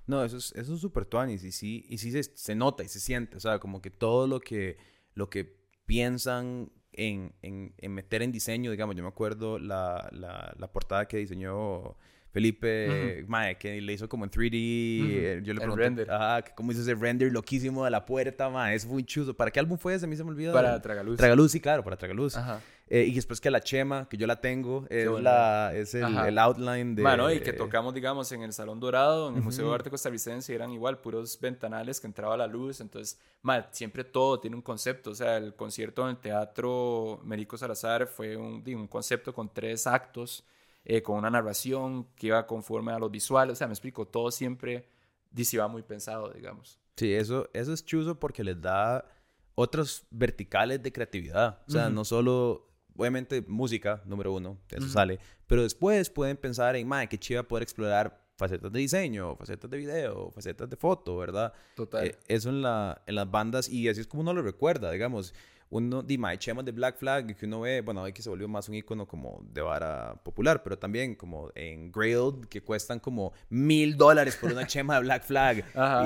[0.07, 2.89] No, eso es eso es súper tuanis y sí, y sí se, se, nota y
[2.89, 4.77] se siente, o sea, como que todo lo que,
[5.15, 5.45] lo que
[5.87, 11.07] piensan en, en, en meter en diseño, digamos, yo me acuerdo la, la, la portada
[11.07, 11.97] que diseñó
[12.31, 14.51] Felipe, mae, que le hizo como en 3D.
[14.53, 16.09] Eh, yo le pregunté, render.
[16.55, 18.75] ¿cómo hizo ese render loquísimo de la puerta, mae?
[18.77, 19.35] Es muy chuzo.
[19.35, 20.05] ¿Para qué álbum fue ese?
[20.05, 20.53] A mí se me olvidó.
[20.53, 21.17] Para Tragaluz.
[21.17, 22.37] Tragaluz, sí, claro, para Tragaluz.
[22.37, 22.61] Ajá.
[22.93, 26.39] Eh, y después que la Chema, que yo la tengo, es, la, es el, el,
[26.39, 27.03] outline de...
[27.03, 30.53] Bueno, y que tocamos, digamos, en el Salón Dorado, en el Museo de Arte Costarricense,
[30.53, 32.81] eran igual puros ventanales que entraba la luz.
[32.81, 35.11] Entonces, mae, siempre todo tiene un concepto.
[35.11, 39.87] O sea, el concierto en el Teatro Merico Salazar fue un, un concepto con tres
[39.87, 40.45] actos
[40.85, 43.55] eh, con una narración que iba conforme a los visuales.
[43.55, 44.87] O sea, me explico, todo siempre
[45.31, 46.79] dice va muy pensado, digamos.
[46.97, 49.07] Sí, eso, eso es chuzo porque les da
[49.55, 51.63] otros verticales de creatividad.
[51.67, 56.87] O sea, no solo, obviamente, música, número uno, eso sale, pero después pueden pensar en,
[56.87, 61.53] madre, qué chiva poder explorar facetas de diseño, facetas de video, facetas de foto, ¿verdad?
[61.75, 62.07] Total.
[62.07, 65.35] Eh, eso en, la, en las bandas, y así es como uno lo recuerda, digamos
[65.71, 68.69] uno, de Chema de Black Flag, que uno ve, bueno, hoy que se volvió más
[68.69, 73.97] un icono como de vara popular, pero también como en Grailed, que cuestan como mil
[73.97, 75.65] dólares por una chema de Black Flag.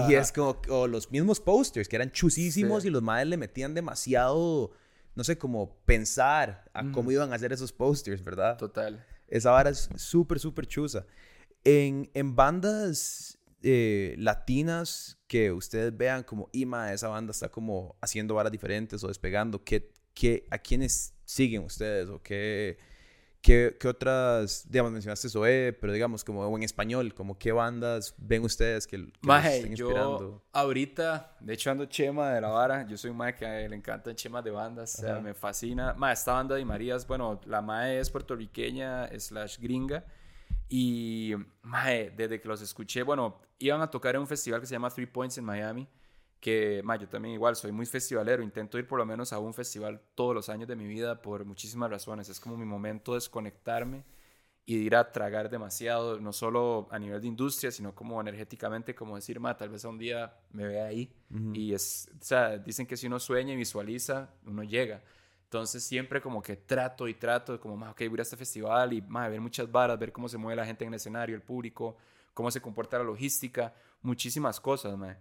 [0.08, 3.72] y es como o los mismos posters, que eran chusísimos y los madres le metían
[3.72, 4.72] demasiado,
[5.14, 8.58] no sé, como pensar a cómo iban a hacer esos posters, ¿verdad?
[8.58, 9.02] Total.
[9.28, 11.06] Esa vara es súper, súper chusa.
[11.64, 13.33] En, en bandas
[13.66, 19.08] eh, latinas que ustedes vean como, Ima, esa banda está como haciendo varas diferentes o
[19.08, 19.64] despegando?
[19.64, 22.10] ¿Qué, qué, ¿A quiénes siguen ustedes?
[22.10, 22.76] ¿O qué,
[23.40, 28.44] qué, qué otras, digamos, mencionaste Zoe, pero digamos como en español, como qué bandas ven
[28.44, 30.18] ustedes que, que estén inspirando?
[30.20, 33.76] Yo ahorita, de hecho ando Chema de la vara, yo soy un mae que le
[33.76, 35.94] encantan chemas de bandas, o sea, me fascina.
[35.94, 40.04] Mae, esta banda de Marías, bueno, la mae es puertorriqueña slash gringa,
[40.68, 44.74] y, mae, desde que los escuché, bueno, iban a tocar en un festival que se
[44.74, 45.88] llama Three Points en Miami,
[46.40, 49.54] que, mae, yo también igual soy muy festivalero, intento ir por lo menos a un
[49.54, 53.16] festival todos los años de mi vida por muchísimas razones, es como mi momento de
[53.16, 54.04] desconectarme
[54.66, 58.94] y de ir a tragar demasiado, no solo a nivel de industria, sino como energéticamente,
[58.94, 61.12] como decir, ma, tal vez un día me vea ahí.
[61.52, 65.02] Y es, o sea, dicen que si uno sueña y visualiza, uno llega.
[65.54, 69.00] Entonces siempre como que trato y trato, como, más, ok, voy a este festival y,
[69.02, 71.96] más, ver muchas varas, ver cómo se mueve la gente en el escenario, el público,
[72.34, 75.16] cómo se comporta la logística, muchísimas cosas, ma.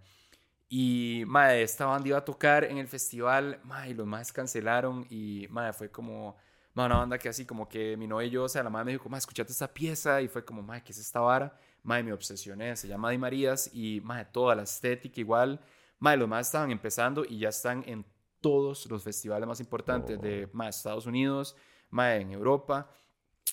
[0.68, 5.06] Y, ma, esta banda iba a tocar en el festival, ma, y los más cancelaron
[5.08, 6.36] y, ma, fue como
[6.74, 8.92] una banda que así como que mi novia y yo, o sea, la madre me
[8.94, 11.56] dijo, ma, escuchate esta pieza y fue como, ma, ¿qué es esta vara?
[11.84, 15.60] Ma, me obsesioné, se llama Di Marías y, ma, toda la estética igual,
[16.00, 18.04] ma, los más estaban empezando y ya están en
[18.44, 21.56] todos los festivales más importantes de, ma, Estados Unidos,
[21.88, 22.90] ma, en Europa.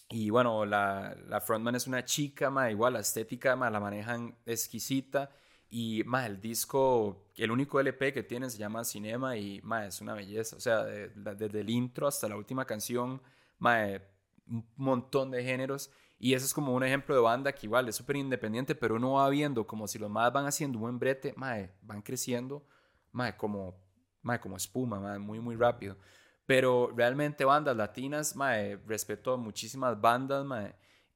[0.10, 4.36] Y bueno, la, la frontman es una chica, ma, igual la estética, ma, la manejan
[4.46, 5.30] exquisita.
[5.70, 10.02] Y más el disco, el único LP que tienen se llama Cinema y más es
[10.02, 10.58] una belleza.
[10.58, 13.22] O sea, desde el intro hasta la última canción,
[13.60, 14.02] más
[14.50, 15.90] un montón de géneros.
[16.20, 19.14] Y eso es como un ejemplo de banda que igual es súper independiente, pero uno
[19.14, 22.68] va viendo como si los más van haciendo un buen brete, más van creciendo,
[23.14, 23.80] más como,
[24.22, 25.98] más como espuma, más muy, muy rápido.
[26.46, 30.74] Pero realmente bandas latinas, más respeto a muchísimas bandas, más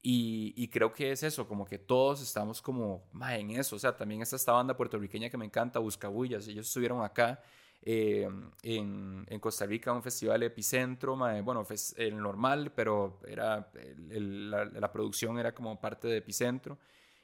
[0.08, 3.76] y, creo que es eso, como que todos estamos como más en eso.
[3.76, 6.48] O sea, también está esta banda puertorriqueña que me encanta, Buscabullas.
[6.48, 7.42] Ellos estuvieron acá
[7.82, 8.30] eh,
[8.62, 13.72] en, en, Costa Rica, un festival epicentro, bueno, fue el normal, pero era
[14.10, 16.78] la, producción era como parte de epicentro.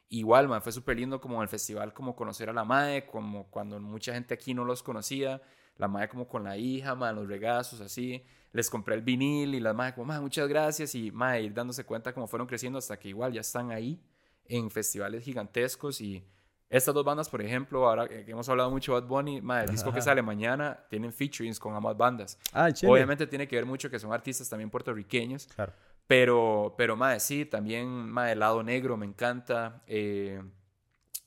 [0.10, 3.80] Igual, man, fue súper lindo como el festival, como conocer a la MAE, como cuando
[3.80, 5.40] mucha gente aquí no los conocía,
[5.78, 9.60] la MAE como con la hija, man, los regazos, así les compré el vinil y
[9.60, 13.10] las madres como, muchas gracias y madre, ir dándose cuenta cómo fueron creciendo hasta que
[13.10, 14.02] igual ya están ahí
[14.46, 16.24] en festivales gigantescos y
[16.70, 19.72] estas dos bandas, por ejemplo, ahora que hemos hablado mucho de Bad Bunny, madre, el
[19.72, 22.40] disco que sale mañana tienen featurings con ambas bandas.
[22.54, 25.48] Ah, Obviamente tiene que ver mucho que son artistas también puertorriqueños.
[25.48, 25.74] Claro.
[26.08, 29.84] Pero, pero madre, sí, también, madre, lado negro me encanta.
[29.86, 30.42] Eh,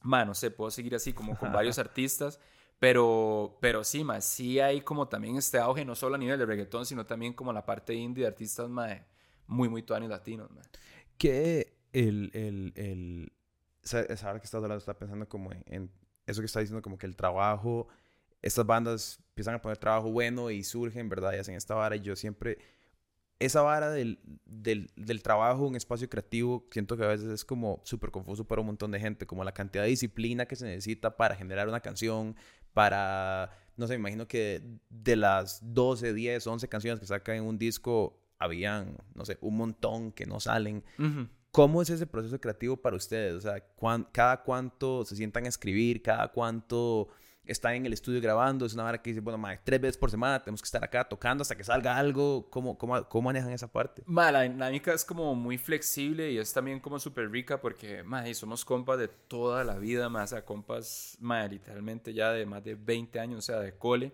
[0.00, 2.40] madre, no sé, puedo seguir así como con varios artistas.
[2.84, 6.44] Pero, pero sí, más sí hay como también este auge, no solo a nivel de
[6.44, 9.00] reggaetón, sino también como la parte indie de artistas más
[9.46, 10.50] muy, muy tuanis latinos.
[11.16, 13.32] Que el, el, el,
[14.22, 15.90] ahora que estás hablando, está pensando como en,
[16.26, 17.88] eso que está diciendo, como que el trabajo,
[18.42, 21.32] estas bandas empiezan a poner trabajo bueno y surgen, ¿verdad?
[21.32, 22.58] Y hacen esta vara y yo siempre
[23.38, 27.80] esa vara del, del, del, trabajo en espacio creativo, siento que a veces es como
[27.84, 31.16] súper confuso para un montón de gente, como la cantidad de disciplina que se necesita
[31.16, 32.36] para generar una canción,
[32.74, 34.60] para, no sé, me imagino que
[34.90, 39.56] de las 12, 10, 11 canciones que sacan en un disco, habían, no sé, un
[39.56, 40.84] montón que no salen.
[41.50, 43.34] ¿Cómo es ese proceso creativo para ustedes?
[43.34, 43.64] O sea,
[44.12, 47.08] cada cuánto se sientan a escribir, cada cuánto
[47.46, 50.42] está en el estudio grabando, es una hora que dice, bueno, tres veces por semana
[50.42, 52.48] tenemos que estar acá tocando hasta que salga algo.
[52.50, 54.02] ¿Cómo, cómo, cómo manejan esa parte?
[54.06, 58.24] Ma, la dinámica es como muy flexible y es también como súper rica porque, ma,
[58.34, 62.74] somos compas de toda la vida, más a compas, ma, literalmente ya de más de
[62.74, 64.12] 20 años, o sea, de cole.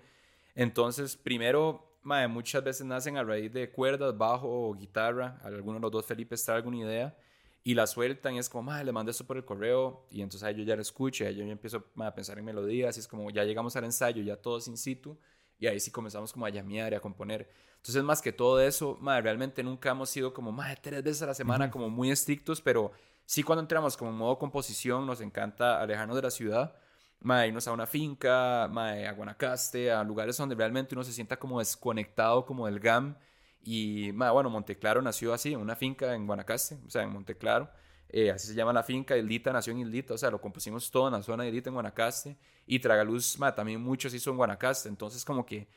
[0.55, 5.39] Entonces, primero, ma, muchas veces nacen a raíz de cuerdas, bajo o guitarra.
[5.43, 7.17] Alguno de los dos Felipe está alguna idea
[7.63, 10.43] y la sueltan y es como, madre, le mandé esto por el correo y entonces
[10.43, 13.01] ahí yo ya lo escucho y ahí yo ya empiezo a pensar en melodías y
[13.01, 15.19] es como, ya llegamos al ensayo, ya todos in situ
[15.59, 17.49] y ahí sí comenzamos como a llamear y a componer.
[17.77, 21.27] Entonces, más que todo eso, madre, realmente nunca hemos sido como, madre, tres veces a
[21.27, 22.93] la semana, como muy estrictos, pero
[23.25, 26.77] sí cuando entramos como en modo composición, nos encanta alejarnos de la ciudad,
[27.21, 31.39] madre, irnos a una finca, madre, a Guanacaste, a lugares donde realmente uno se sienta
[31.39, 33.17] como desconectado como del GAM
[33.63, 37.71] y bueno, Monteclaro nació así, en una finca en Guanacaste, o sea, en Monteclaro.
[38.09, 41.07] Eh, así se llama la finca, Ildita nació en Ildita, o sea, lo compusimos todo
[41.09, 42.37] en la zona de Ildita, en Guanacaste.
[42.67, 44.89] Y Tragaluz, también muchos hizo en Guanacaste.
[44.89, 45.69] Entonces, como que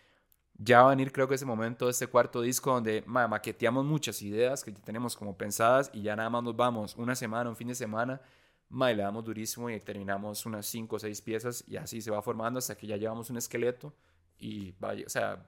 [0.57, 4.63] ya va a venir, creo que ese momento este cuarto disco donde maqueteamos muchas ideas
[4.63, 7.75] que tenemos como pensadas y ya nada más nos vamos una semana, un fin de
[7.75, 8.21] semana,
[8.69, 12.11] ma, y le damos durísimo y terminamos unas cinco o seis piezas y así se
[12.11, 13.93] va formando hasta que ya llevamos un esqueleto
[14.37, 15.45] y vaya, o sea,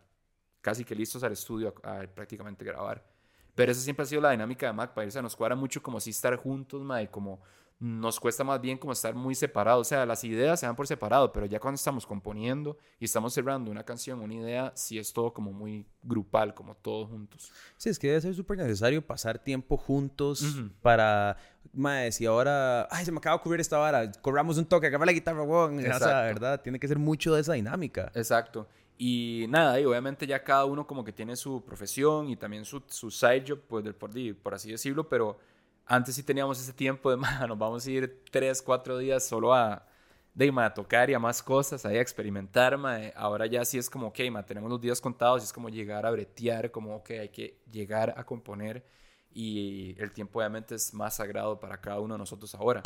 [0.65, 3.05] casi que listos al estudio a, prácticamente grabar.
[3.53, 5.05] Pero esa siempre ha sido la dinámica de Magpie.
[5.05, 7.39] O sea, nos cuadra mucho como si estar juntos, y como
[7.77, 9.85] nos cuesta más bien como estar muy separados.
[9.85, 13.31] O sea, las ideas se van por separado, pero ya cuando estamos componiendo y estamos
[13.31, 17.51] cerrando una canción, una idea, sí es todo como muy grupal, como todos juntos.
[17.77, 20.43] Sí, es que debe ser súper necesario pasar tiempo juntos
[20.81, 21.37] para,
[21.73, 25.05] mae, si ahora, ay, se me acaba de ocurrir esta vara, corramos un toque, agarra
[25.05, 26.59] la guitarra, o sea, ¿verdad?
[26.63, 28.11] Tiene que ser mucho de esa dinámica.
[28.15, 28.67] Exacto.
[28.97, 32.81] Y nada, y obviamente ya cada uno como que tiene su profesión y también su,
[32.87, 35.37] su side job, pues por, así decirlo, pero
[35.85, 39.53] antes sí teníamos ese tiempo de, man, nos vamos a ir tres, cuatro días solo
[39.53, 39.85] a,
[40.33, 42.79] de, a tocar y a más cosas, a experimentar,
[43.15, 46.11] ahora ya sí es como, ok, tenemos los días contados y es como llegar a
[46.11, 48.85] bretear, como, ok, hay que llegar a componer
[49.31, 52.81] y el tiempo obviamente es más sagrado para cada uno de nosotros ahora.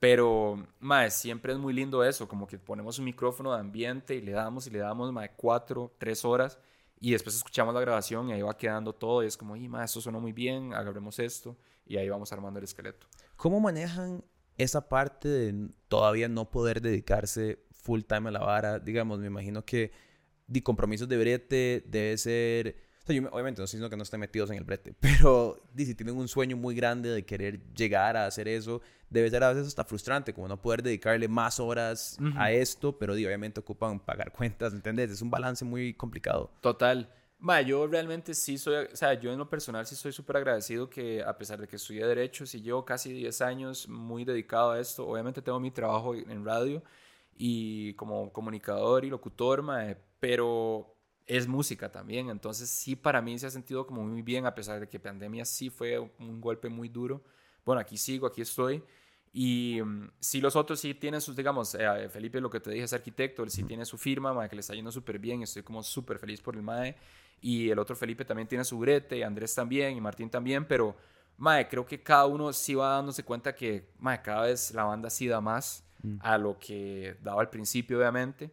[0.00, 4.22] Pero, mae, siempre es muy lindo eso, como que ponemos un micrófono de ambiente y
[4.22, 6.58] le damos y le damos, mae, cuatro, tres horas
[6.98, 9.84] y después escuchamos la grabación y ahí va quedando todo y es como, y mae,
[9.84, 13.06] esto sonó muy bien, agarremos esto y ahí vamos armando el esqueleto.
[13.36, 14.24] ¿Cómo manejan
[14.56, 18.78] esa parte de todavía no poder dedicarse full time a la vara?
[18.78, 19.92] Digamos, me imagino que
[20.46, 24.58] de compromisos de brete debe ser obviamente no estoy diciendo que no estén metidos en
[24.58, 28.80] el brete, pero si tienen un sueño muy grande de querer llegar a hacer eso,
[29.08, 33.12] debe ser a veces hasta frustrante, como no poder dedicarle más horas a esto, pero
[33.12, 35.10] obviamente ocupan pagar cuentas, ¿entendés?
[35.10, 36.50] Es un balance muy complicado.
[36.60, 37.12] Total.
[37.38, 40.90] Ma, yo realmente sí soy, o sea, yo en lo personal sí soy súper agradecido
[40.90, 44.80] que a pesar de que estudié Derecho, y llevo casi 10 años muy dedicado a
[44.80, 46.82] esto, obviamente tengo mi trabajo en radio
[47.38, 50.94] y como comunicador y locutor, ma, pero
[51.30, 52.28] es música también.
[52.28, 55.44] Entonces sí, para mí se ha sentido como muy bien, a pesar de que pandemia
[55.44, 57.22] sí fue un golpe muy duro.
[57.64, 58.82] Bueno, aquí sigo, aquí estoy.
[59.32, 62.84] Y mm, sí, los otros sí tienen sus, digamos, eh, Felipe, lo que te dije
[62.84, 65.62] es arquitecto, él sí tiene su firma, mae, que le está yendo súper bien, estoy
[65.62, 66.96] como súper feliz por el mae.
[67.40, 70.96] Y el otro Felipe también tiene su brete, y Andrés también, y Martín también, pero,
[71.36, 75.08] mae, creo que cada uno sí va dándose cuenta que, mae, cada vez la banda
[75.08, 76.16] sí da más mm.
[76.22, 78.50] a lo que daba al principio, obviamente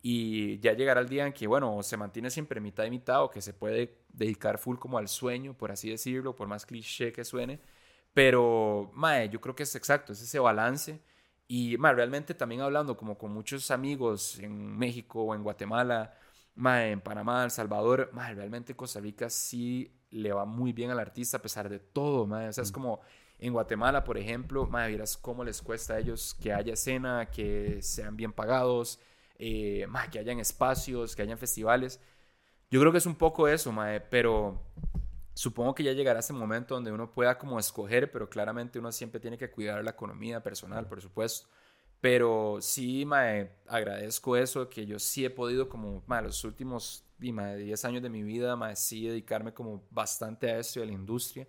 [0.00, 3.30] y ya llegará el día en que, bueno, se mantiene siempre mitad y mitad o
[3.30, 7.24] que se puede dedicar full como al sueño, por así decirlo, por más cliché que
[7.24, 7.60] suene.
[8.14, 11.00] Pero, mae, yo creo que es exacto, es ese balance.
[11.48, 16.14] Y, mae, realmente también hablando como con muchos amigos en México o en Guatemala,
[16.54, 21.00] mae, en Panamá, El Salvador, mae, realmente Costa Rica sí le va muy bien al
[21.00, 22.48] artista a pesar de todo, mae.
[22.48, 22.74] O sea, es mm.
[22.74, 23.00] como
[23.38, 27.82] en Guatemala, por ejemplo, mae, miras cómo les cuesta a ellos que haya escena, que
[27.82, 29.00] sean bien pagados,
[29.38, 32.00] eh, que hayan espacios, que hayan festivales.
[32.70, 34.60] Yo creo que es un poco eso, mae, pero
[35.34, 39.20] supongo que ya llegará ese momento donde uno pueda como escoger, pero claramente uno siempre
[39.20, 41.48] tiene que cuidar la economía personal, por supuesto.
[42.00, 47.84] Pero sí, mae, agradezco eso, que yo sí he podido como, mae, los últimos 10
[47.84, 51.46] años de mi vida, mae, sí dedicarme como bastante a esto y a la industria.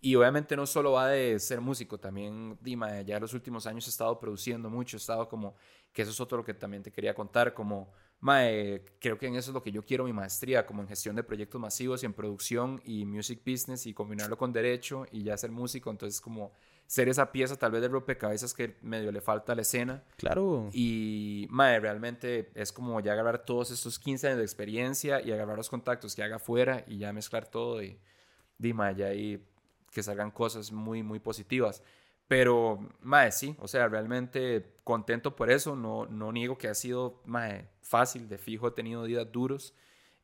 [0.00, 3.90] Y obviamente no solo va de ser músico, también, Dima, ya los últimos años he
[3.90, 5.54] estado produciendo mucho, he estado como
[5.92, 9.36] que eso es otro lo que también te quería contar, como, mae, creo que en
[9.36, 12.06] eso es lo que yo quiero mi maestría, como en gestión de proyectos masivos y
[12.06, 16.52] en producción y music business y combinarlo con derecho y ya ser músico, entonces como
[16.86, 20.02] ser esa pieza tal vez de rompecabezas que medio le falta a la escena.
[20.16, 20.68] Claro.
[20.72, 25.56] Y, mae, realmente es como ya agarrar todos estos 15 años de experiencia y agarrar
[25.56, 27.98] los contactos que haga afuera y ya mezclar todo y,
[28.58, 29.42] dime, ya ahí
[29.90, 31.82] que salgan cosas muy, muy positivas.
[32.32, 35.76] Pero, mae, sí, o sea, realmente contento por eso.
[35.76, 38.26] No, no niego que ha sido, mae, fácil.
[38.26, 39.74] De fijo he tenido días duros.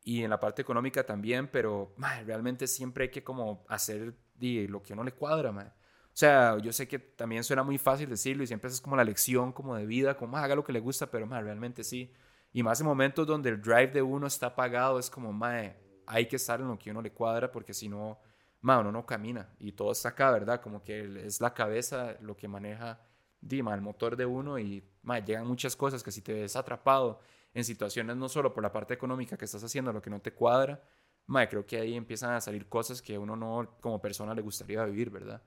[0.05, 4.83] Y en la parte económica también, pero, mae, realmente siempre hay que como hacer lo
[4.83, 5.67] que uno le cuadra, mae.
[5.67, 9.05] O sea, yo sé que también suena muy fácil decirlo y siempre es como la
[9.05, 12.11] lección como de vida, como haga lo que le gusta, pero, mae, realmente sí.
[12.55, 16.25] Y más en momentos donde el drive de uno está apagado, es como, mae, hay
[16.25, 18.19] que estar en lo que uno le cuadra porque si no
[18.61, 20.61] ma, uno no camina y todo está acá, ¿verdad?
[20.61, 23.01] Como que es la cabeza lo que maneja
[23.41, 27.21] Dima, el motor de uno y ma, llegan muchas cosas que si te ves atrapado
[27.55, 30.33] en situaciones no solo por la parte económica que estás haciendo, lo que no te
[30.33, 30.83] cuadra,
[31.27, 34.85] ma, creo que ahí empiezan a salir cosas que uno no como persona le gustaría
[34.85, 35.43] vivir, ¿verdad?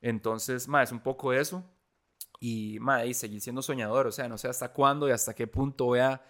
[0.00, 1.64] Entonces, ma, es un poco eso
[2.40, 5.46] y, ma, y seguir siendo soñador, o sea, no sé hasta cuándo y hasta qué
[5.46, 6.22] punto voy a,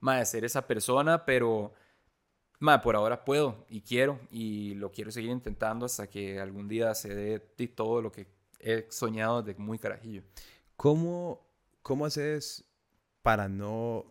[0.00, 1.72] ma, ser esa persona, pero
[2.60, 6.94] Ma, por ahora puedo y quiero y lo quiero seguir intentando hasta que algún día
[6.94, 8.26] se dé todo lo que
[8.60, 10.22] he soñado de muy carajillo.
[10.76, 11.40] ¿Cómo,
[11.80, 12.64] cómo haces
[13.22, 14.04] para no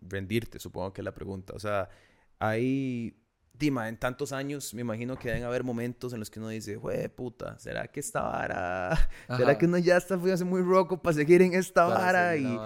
[0.00, 0.58] rendirte?
[0.58, 1.52] Supongo que es la pregunta.
[1.54, 1.88] O sea,
[2.40, 3.16] hay,
[3.52, 6.74] Dima, en tantos años me imagino que deben haber momentos en los que uno dice,
[6.74, 9.08] güey, puta, ¿será que esta vara?
[9.36, 12.36] ¿Será que uno ya está hace muy roco para seguir en esta vara?
[12.36, 12.58] Y,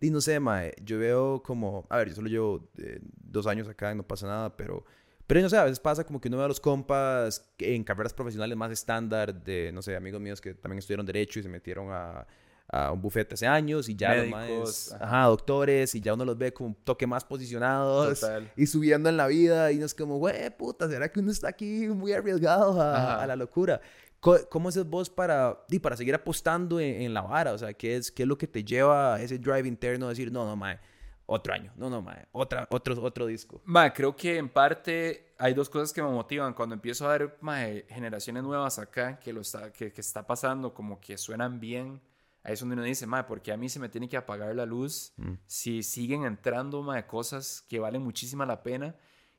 [0.00, 3.68] y no sé, mae, yo veo como, a ver, yo solo llevo eh, dos años
[3.68, 4.84] acá y no pasa nada, pero,
[5.26, 8.12] pero no sé, a veces pasa como que uno ve a los compas en carreras
[8.12, 11.88] profesionales más estándar de, no sé, amigos míos que también estudiaron Derecho y se metieron
[11.90, 12.26] a,
[12.68, 15.24] a un bufete hace años y ya Médicos, ajá.
[15.24, 18.24] doctores y ya uno los ve como un toque más posicionados
[18.56, 21.48] y subiendo en la vida y no es como, güey, puta, ¿será que uno está
[21.48, 23.80] aquí muy arriesgado a, a la locura?
[24.20, 27.52] ¿Cómo haces vos para, para seguir apostando en, la vara?
[27.52, 30.08] O sea, ¿qué es, ¿qué es lo que te lleva a ese drive interno a
[30.10, 30.80] decir, no, no, mae,
[31.26, 33.60] otro año, no, no, mae, otra, otro, otro disco?
[33.64, 36.54] Mae, creo que en parte hay dos cosas que me motivan.
[36.54, 40.74] Cuando empiezo a ver mae, generaciones nuevas acá que, lo está, que, que está pasando,
[40.74, 42.00] como que suenan bien,
[42.42, 44.66] ahí es donde uno dice, mae, porque a mí se me tiene que apagar la
[44.66, 45.34] luz mm.
[45.46, 48.96] si siguen entrando, mae, cosas que valen muchísima la pena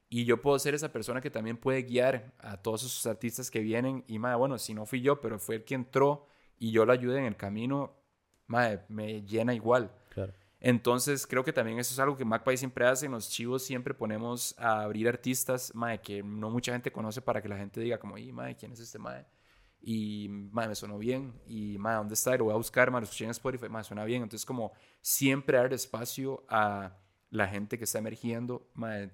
[0.10, 3.60] Y yo puedo ser esa persona que también puede guiar a todos esos artistas que
[3.60, 4.06] vienen.
[4.08, 6.28] Y, madre, bueno, si no fui yo, pero fue el que entró
[6.58, 7.94] y yo lo ayudé en el camino,
[8.48, 9.92] madre, me llena igual.
[10.10, 10.34] Claro.
[10.60, 13.06] Entonces, creo que también eso es algo que MacPie siempre hace.
[13.06, 17.42] En los chivos siempre ponemos a abrir artistas, madre, que no mucha gente conoce para
[17.42, 19.26] que la gente diga como, y, madre, ¿quién es este madre?
[19.82, 21.34] Y, madre, me sonó bien.
[21.46, 22.36] Y, madre, ¿dónde está?
[22.38, 24.24] lo voy a buscar, madre, lo escuché en Spotify, madre, suena bien.
[24.24, 26.98] Entonces, como siempre dar espacio a
[27.30, 29.12] la gente que está emergiendo, madre,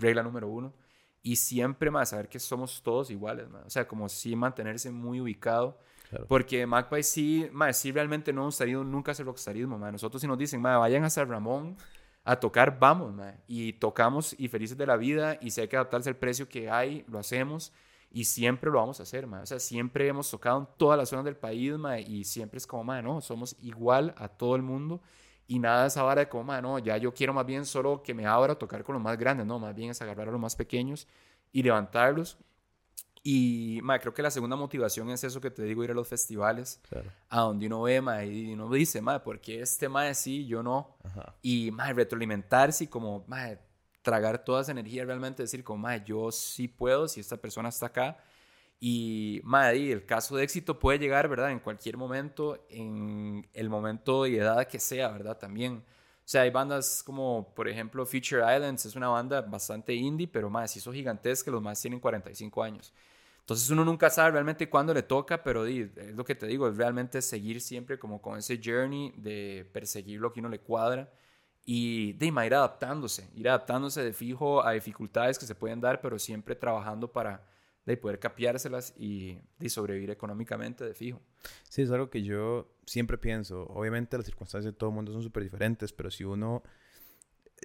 [0.00, 0.74] regla número uno.
[1.22, 3.66] Y siempre, más saber que somos todos iguales, madre.
[3.66, 5.78] O sea, como sí mantenerse muy ubicado
[6.28, 9.92] porque Magpie sí, madre, sí realmente no hemos salido nunca hacer rockstarismo, madre.
[9.92, 11.76] Nosotros si nos dicen, vayan a San Ramón
[12.24, 13.14] a tocar, vamos.
[13.46, 16.68] Y tocamos y felices de la vida y si hay que adaptarse al precio que
[16.68, 17.72] hay, lo hacemos
[18.10, 19.44] y siempre lo vamos a hacer, madre.
[19.44, 22.66] O sea, siempre hemos tocado en todas las zonas del país, madre, y siempre es
[22.66, 25.00] como, madre, no, somos igual a todo el mundo
[25.50, 28.04] y nada de esa vara de como, madre, no, ya yo quiero más bien solo
[28.04, 30.30] que me abra a tocar con los más grandes, no, más bien es agarrar a
[30.30, 31.08] los más pequeños
[31.50, 32.38] y levantarlos
[33.24, 36.06] y ma, creo que la segunda motivación es eso que te digo, ir a los
[36.06, 36.80] festivales,
[37.28, 40.62] a donde uno ve ma, y uno dice, ma, ¿por qué este ma sí, yo
[40.62, 40.96] no?
[41.42, 43.48] Y ma, retroalimentarse y como ma,
[44.02, 47.86] tragar toda esa energía, realmente decir como, ma, yo sí puedo si esta persona está
[47.86, 48.18] acá.
[48.80, 51.50] Y, ma, y el caso de éxito puede llegar, ¿verdad?
[51.50, 55.38] En cualquier momento, en el momento y edad que sea, ¿verdad?
[55.38, 55.84] También.
[56.20, 60.48] O sea, hay bandas como, por ejemplo, Future Islands, es una banda bastante indie, pero
[60.48, 62.92] más, si son gigantescas, los más tienen 45 años.
[63.40, 66.76] Entonces uno nunca sabe realmente cuándo le toca, pero es lo que te digo, es
[66.76, 71.12] realmente seguir siempre como con ese journey de perseguir lo que uno le cuadra
[71.64, 76.18] y de ir adaptándose, ir adaptándose de fijo a dificultades que se pueden dar, pero
[76.18, 77.44] siempre trabajando para
[77.90, 81.20] de poder capiárselas y de sobrevivir económicamente de fijo.
[81.68, 83.64] Sí, es algo que yo siempre pienso.
[83.66, 86.62] Obviamente las circunstancias de todo el mundo son súper diferentes, pero si uno...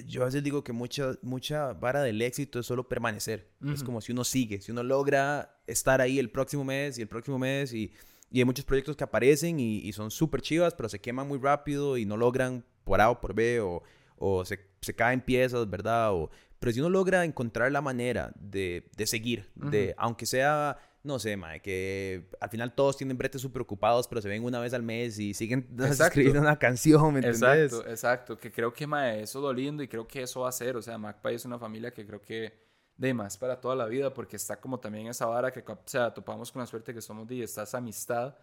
[0.05, 3.49] Yo a veces digo que mucha, mucha vara del éxito es solo permanecer.
[3.73, 7.07] Es como si uno sigue, si uno logra estar ahí el próximo mes y el
[7.07, 7.93] próximo mes y,
[8.30, 11.39] y hay muchos proyectos que aparecen y, y son súper chivas, pero se queman muy
[11.39, 13.84] rápido y no logran por A o por B o,
[14.17, 16.13] o se, se caen piezas, ¿verdad?
[16.13, 16.30] O,
[16.60, 21.38] pero si uno logra encontrar la manera de, de seguir, de, aunque sea, no sé,
[21.38, 24.82] mae, que al final todos tienen bretes súper ocupados, pero se ven una vez al
[24.82, 27.74] mes y siguen escribiendo una canción, ¿me entiendes?
[27.74, 28.38] Exacto, exacto.
[28.38, 30.76] Que creo que, mae, eso es lo lindo y creo que eso va a ser.
[30.78, 32.53] O sea, MacPay es una familia que creo que
[32.97, 36.14] de más para toda la vida porque está como también esa vara que, o sea,
[36.14, 38.36] topamos con la suerte que somos de esta esa amistad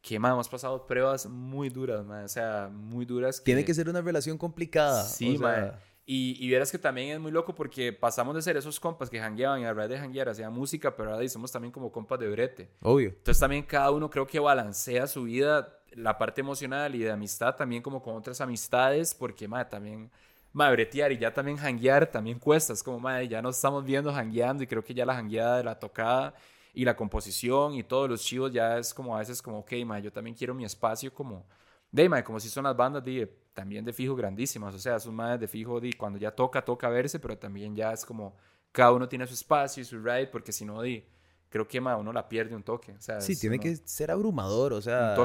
[0.00, 3.42] que mae, hemos pasado pruebas muy duras, mae, o sea, muy duras.
[3.42, 5.04] Tiene que ser una relación complicada.
[5.04, 5.78] Sí, o sea...
[6.10, 9.20] Y, y verás que también es muy loco porque pasamos de ser esos compas que
[9.20, 12.70] jangueaban y a de janguear hacía música, pero ahora somos también como compas de brete.
[12.80, 13.10] Obvio.
[13.10, 17.56] Entonces también cada uno creo que balancea su vida, la parte emocional y de amistad
[17.56, 20.10] también como con otras amistades, porque madre, también
[20.54, 22.72] madre, bretear y ya también janguear también cuesta.
[22.72, 25.64] Es como, madre, ya nos estamos viendo jangueando y creo que ya la jangueada de
[25.64, 26.32] la tocada
[26.72, 30.04] y la composición y todos los chivos ya es como a veces como, ok, madre,
[30.04, 31.44] yo también quiero mi espacio como
[31.90, 34.74] de, como si son las bandas de, también de fijo grandísimas.
[34.74, 37.92] O sea, son más de fijo de cuando ya toca, toca verse, pero también ya
[37.92, 38.36] es como
[38.72, 41.04] cada uno tiene su espacio y su ride, porque si no, di,
[41.48, 42.92] creo que ma, uno la pierde un toque.
[42.92, 44.72] O sea, sí, tiene que ser abrumador.
[44.72, 45.16] O sea,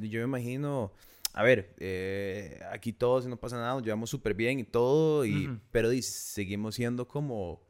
[0.00, 0.92] yo me imagino.
[1.32, 5.60] A ver, eh, aquí todos no pasa nada, nos llevamos súper bien y todo, y,
[5.70, 7.60] pero di, seguimos siendo como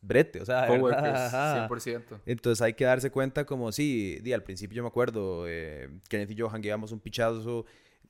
[0.00, 2.20] brete, o sea, 100%.
[2.26, 6.30] Entonces hay que darse cuenta como, sí, di, al principio yo me acuerdo, eh, Kenneth
[6.30, 7.64] y yo jangueamos un pichazo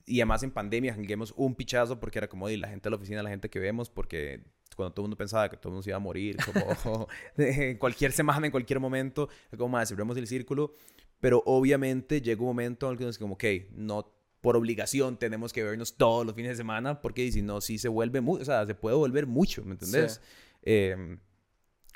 [0.05, 2.95] y además en pandemia jangueamos un pichazo porque era como, di, la gente de la
[2.95, 4.43] oficina, la gente que vemos, porque
[4.75, 7.77] cuando todo el mundo pensaba que todo el mundo se iba a morir, como en
[7.77, 10.73] cualquier semana, en cualquier momento, como, más, cerremos el círculo,
[11.19, 15.51] pero obviamente llega un momento en el que es como, ok, no por obligación tenemos
[15.51, 18.65] que vernos todos los fines de semana, porque si no, sí se vuelve, o sea,
[18.65, 20.21] se puede volver mucho, ¿me entendés?
[20.61, 21.17] Eh,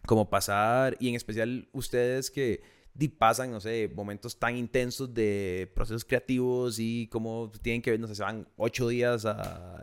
[0.06, 2.62] como pasar, y en especial ustedes que
[3.18, 8.08] pasan, no sé, momentos tan intensos de procesos creativos y como tienen que ver, no
[8.08, 9.80] sé, se van ocho días a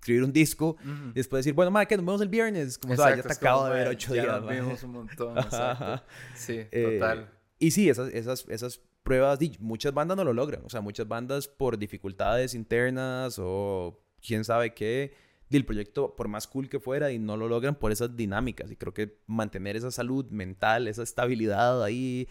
[0.00, 0.76] escribir un disco
[1.10, 3.66] y después decir, bueno, madre, que nos vemos el viernes, como sabes, ya te acabo
[3.66, 4.26] de ver ocho días.
[4.26, 6.04] Ya vimos un montón, exacto.
[6.34, 7.30] Sí, eh, total.
[7.58, 11.48] Y sí, esas, esas, esas pruebas, muchas bandas no lo logran, o sea, muchas bandas
[11.48, 15.14] por dificultades internas o quién sabe qué,
[15.50, 18.70] del proyecto, por más cool que fuera, y no lo logran por esas dinámicas.
[18.70, 22.28] Y creo que mantener esa salud mental, esa estabilidad ahí,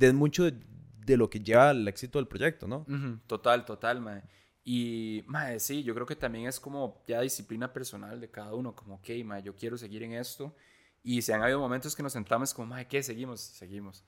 [0.00, 2.86] es mucho de, lo que lleva al éxito del proyecto, ¿no?
[3.26, 4.22] Total, total, mae.
[4.62, 8.76] Y, mae, sí, yo creo que también es como ya disciplina personal de cada uno,
[8.76, 10.54] como, ok, mae, yo quiero seguir en esto.
[11.02, 13.02] Y se han habido momentos que nos sentamos como, mae, ¿qué?
[13.02, 14.04] Seguimos, seguimos.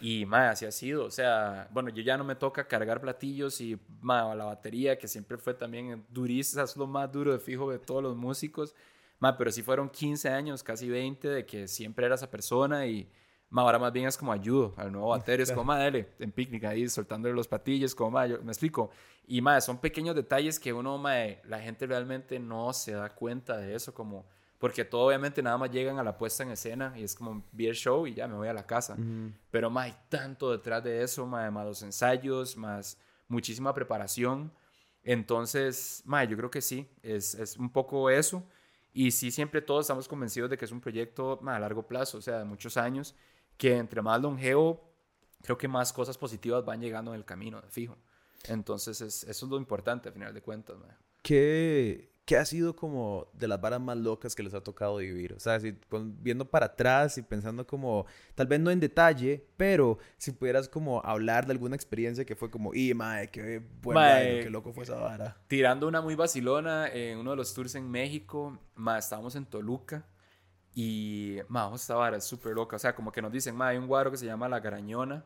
[0.00, 1.04] Y, madre, así ha sido.
[1.04, 5.08] O sea, bueno, yo ya no me toca cargar platillos y, madre, la batería, que
[5.08, 8.74] siempre fue también durísima, es lo más duro de fijo de todos los músicos.
[9.18, 13.10] Ma, pero sí fueron 15 años, casi 20, de que siempre era esa persona y
[13.48, 15.42] ma, ahora más bien es como ayudo al nuevo batero.
[15.42, 18.90] Es como, ma, dale, en picnic ahí, soltándole los patillos, como, ma, yo, me explico.
[19.26, 23.56] Y, ma, son pequeños detalles que uno, ma, la gente realmente no se da cuenta
[23.56, 24.26] de eso, como,
[24.58, 27.74] porque todo obviamente nada más llegan a la puesta en escena y es como beer
[27.74, 28.96] show y ya me voy a la casa.
[29.50, 32.98] Pero, ma, hay tanto detrás de eso, ma, más los ensayos, más
[33.28, 34.52] muchísima preparación.
[35.02, 38.42] Entonces, ma, yo creo que sí, es, es un poco eso.
[38.94, 42.16] Y sí, siempre todos estamos convencidos de que es un proyecto ma, a largo plazo,
[42.18, 43.14] o sea, de muchos años,
[43.58, 44.90] que entre más longevo,
[45.42, 47.98] creo que más cosas positivas van llegando en el camino, de fijo.
[48.44, 50.78] Entonces, es, eso es lo importante, al final de cuentas.
[50.78, 50.96] Ma.
[51.22, 55.32] ¿Qué, ¿qué ha sido como de las varas más locas que les ha tocado vivir?
[55.32, 55.78] O sea, si,
[56.20, 58.04] viendo para atrás y pensando como,
[58.34, 62.50] tal vez no en detalle, pero si pudieras como hablar de alguna experiencia que fue
[62.50, 65.36] como, y mae, qué buen mae, qué loco fue esa vara.
[65.46, 70.04] Tirando una muy vacilona en uno de los tours en México, mae, estábamos en Toluca
[70.74, 72.74] y, mae, esta vara es súper loca.
[72.74, 75.24] O sea, como que nos dicen, mae, hay un guaro que se llama La Garañona.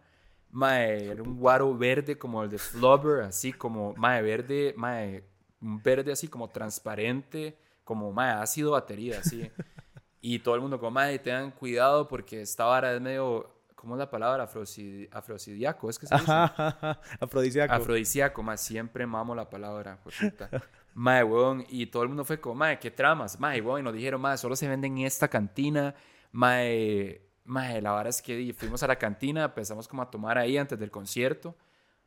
[0.51, 5.25] Mae, era un guaro verde como el de Flubber, así como, mae, verde, mae,
[5.61, 9.51] verde así como transparente, como más ácido batería, así.
[10.21, 13.99] y todo el mundo como, madre, tengan cuidado porque esta vara es medio, ¿cómo es
[13.99, 14.45] la palabra?
[14.45, 16.27] Afrosid afrosidiaco, es que se dice.
[17.21, 17.75] afrodisíaco.
[17.75, 19.99] Afrodisíaco, más siempre mamo la palabra,
[20.95, 23.39] Mae, weón, y todo el mundo fue como, mae, ¿qué tramas?
[23.39, 25.95] Mae, weón, y nos dijeron, mae, solo se venden en esta cantina.
[26.33, 30.59] Mae, mae, la vara es que fuimos a la cantina, empezamos como a tomar ahí
[30.59, 31.57] antes del concierto.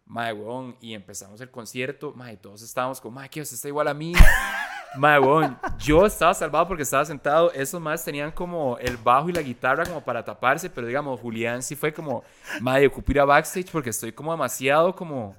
[0.06, 3.88] Mae, weón, y empezamos el concierto, mae, todos estábamos como, mae, que usted está igual
[3.88, 4.14] a mí.
[4.98, 9.34] mae, weón, yo estaba salvado porque estaba sentado, esos más tenían como el bajo y
[9.34, 12.24] la guitarra como para taparse, pero digamos, Julián sí fue como,
[12.60, 15.36] mae, ocupo ir a backstage porque estoy como demasiado como,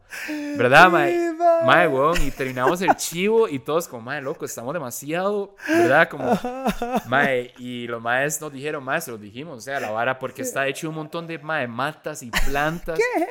[0.56, 1.32] ¿verdad, mae?
[1.64, 6.08] Mae, weón, y terminamos el chivo y todos como, mae, loco, estamos demasiado, ¿verdad?
[6.08, 6.36] Como,
[7.06, 10.42] mae, y los maes nos dijeron, mae, se los dijimos, o sea, la vara porque
[10.42, 12.98] está hecho un montón de, mae, matas y plantas.
[12.98, 13.26] ¿Qué?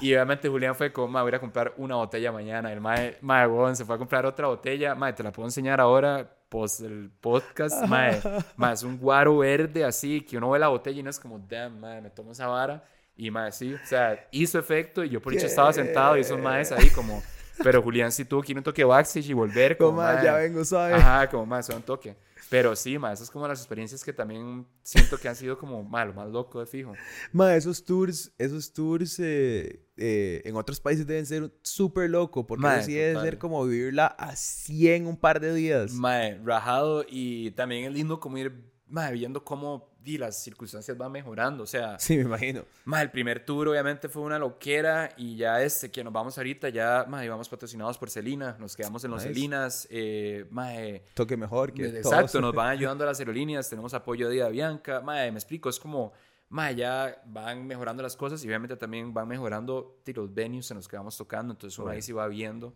[0.00, 2.72] Y obviamente Julián fue como, voy a comprar una botella mañana.
[2.72, 4.94] El mae, mae, se fue a comprar otra botella.
[4.94, 7.86] Mae, te la puedo enseñar ahora, post el podcast.
[7.86, 8.20] Mae,
[8.56, 11.38] mae, es un guaro verde así, que uno ve la botella y no es como,
[11.38, 12.84] damn, mae, me tomo esa vara.
[13.16, 16.38] Y mae, sí, o sea, hizo efecto y yo por hecho estaba sentado y esos
[16.38, 17.22] maes ahí como...
[17.62, 19.78] Pero Julián sí tuvo que ir un toque backstage y volver.
[19.78, 20.96] Como, como ya vengo, ¿sabes?
[20.96, 22.16] Ajá, como más, un toque.
[22.50, 25.82] Pero sí, ma, esas son como las experiencias que también siento que han sido como
[25.82, 26.92] malo, más loco de fijo.
[27.32, 32.62] Ma, esos tours, esos tours eh, eh, en otros países deben ser súper loco, porque
[32.62, 35.92] ma, sí debe ser como vivirla a 100 un par de días.
[35.92, 41.10] Ma, rajado y también es lindo como ir ma, viendo cómo y las circunstancias van
[41.10, 41.98] mejorando, o sea...
[41.98, 42.64] Sí, me imagino.
[42.84, 46.68] Más el primer tour obviamente fue una loquera y ya este que nos vamos ahorita,
[46.68, 50.74] ya más íbamos patrocinados por Celina, nos quedamos en los Celinas, eh, más...
[51.14, 55.32] Toque mejor que Exacto, nos van ayudando a las aerolíneas, tenemos apoyo de Bianca, más
[55.32, 56.12] me explico, es como...
[56.50, 60.86] Más ya van mejorando las cosas y obviamente también van mejorando los venues en los
[60.86, 62.74] que vamos tocando, entonces uno ahí sí va viendo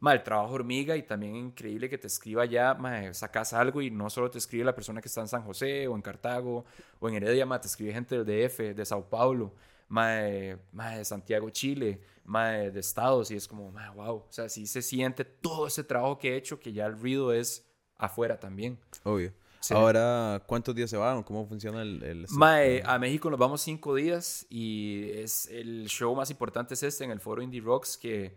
[0.00, 3.90] ma, el trabajo hormiga y también increíble que te escriba ya, ma, sacas algo y
[3.90, 6.64] no solo te escribe la persona que está en San José o en Cartago
[6.98, 9.54] o en Heredia, ma, te escribe gente del DF, de Sao Paulo,
[9.88, 14.48] ma, de, de Santiago, Chile, ma, de, Estados y es como, ma, wow, o sea,
[14.48, 18.38] sí se siente todo ese trabajo que he hecho que ya el ruido es afuera
[18.38, 18.78] también.
[19.04, 19.32] Obvio.
[19.70, 21.22] Ahora, ¿cuántos días se van?
[21.24, 22.02] ¿Cómo funciona el...?
[22.02, 22.26] el...
[22.30, 27.04] Mae, a México nos vamos cinco días y es el show más importante es este
[27.04, 28.36] en el foro Indie Rocks que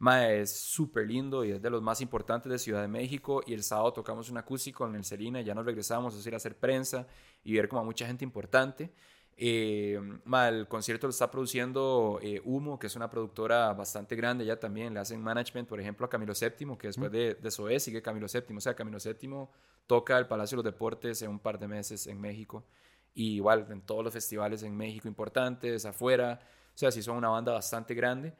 [0.00, 3.42] Mae, es súper lindo y es de los más importantes de Ciudad de México.
[3.46, 6.32] Y el sábado tocamos un acústico en el Celina y ya nos regresamos a ir
[6.32, 7.06] a hacer prensa
[7.44, 8.90] y ver como a mucha gente importante.
[9.36, 10.00] Eh,
[10.48, 14.94] el concierto lo está produciendo eh, Humo, que es una productora bastante grande ya también.
[14.94, 18.26] Le hacen management, por ejemplo, a Camilo VII, que después de, de Soe sigue Camilo
[18.32, 18.56] VII.
[18.56, 19.48] O sea, Camilo VII
[19.86, 22.64] toca el Palacio de los Deportes en un par de meses en México.
[23.12, 26.40] Y igual en todos los festivales en México importantes, afuera.
[26.74, 28.34] O sea, sí son una banda bastante grande.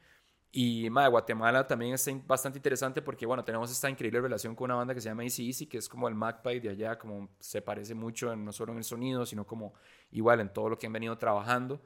[0.53, 4.75] Y ma, Guatemala también es bastante interesante porque, bueno, tenemos esta increíble relación con una
[4.75, 7.63] banda que se llama Easy Easy, que es como el Magpie de allá, como se
[7.63, 9.75] parece mucho no solo en el sonido, sino como
[10.11, 11.81] igual en todo lo que han venido trabajando.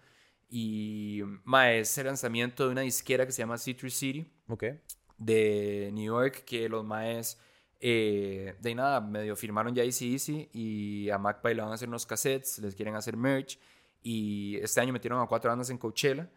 [0.49, 4.81] Y ma, es el lanzamiento de una disquera que se llama Citrus City, okay.
[5.19, 7.39] de New York, que los maes
[7.87, 11.87] eh, de nada, medio firmaron ya Easy Easy y a Magpie le van a hacer
[11.87, 13.59] unos cassettes, les quieren hacer merch.
[14.03, 16.31] Y este año metieron a cuatro bandas en Coachella.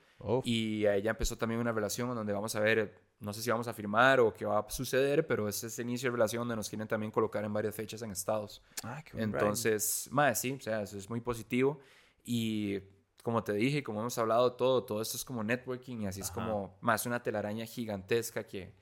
[0.44, 3.68] Y ahí ya empezó también una relación donde vamos a ver, no sé si vamos
[3.68, 6.70] a firmar o qué va a suceder, pero es ese inicio de relación donde nos
[6.70, 8.64] quieren también colocar en varias fechas en estados.
[8.84, 11.80] Ah, qué Entonces, más sí, o sea, eso es muy positivo.
[12.24, 12.80] Y
[13.24, 16.32] como te dije, como hemos hablado todo, todo esto es como networking y así es
[16.32, 18.74] como más una telaraña gigantesca que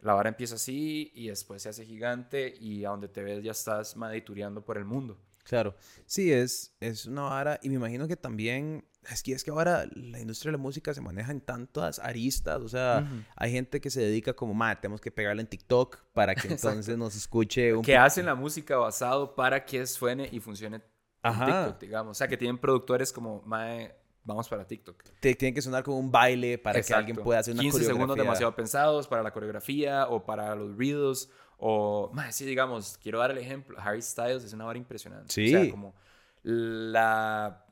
[0.00, 3.52] la vara empieza así y después se hace gigante y a donde te ves ya
[3.52, 5.18] estás maditureando por el mundo.
[5.42, 5.74] Claro,
[6.06, 9.86] sí, es, es una vara y me imagino que también, es que, es que ahora
[9.94, 13.90] la industria de la música se maneja en tantas aristas, o sea, hay gente que
[13.90, 17.82] se dedica como, madre, tenemos que pegarla en TikTok para que entonces nos escuche un
[17.82, 20.82] Que hacen la música basado para que suene y funcione
[21.22, 22.12] en TikTok, digamos.
[22.12, 25.02] O sea, que tienen productores como, madre, vamos para TikTok.
[25.20, 28.16] Te, tiene que sonar como un baile para que alguien pueda hacer una 15 segundos
[28.16, 31.30] demasiado pensados para la coreografía o para los reels
[31.64, 35.32] o, más sí, digamos, quiero dar el ejemplo, Harry Styles es una vara impresionante.
[35.32, 35.54] Sí.
[35.54, 35.94] O sea, como
[36.42, 37.66] la,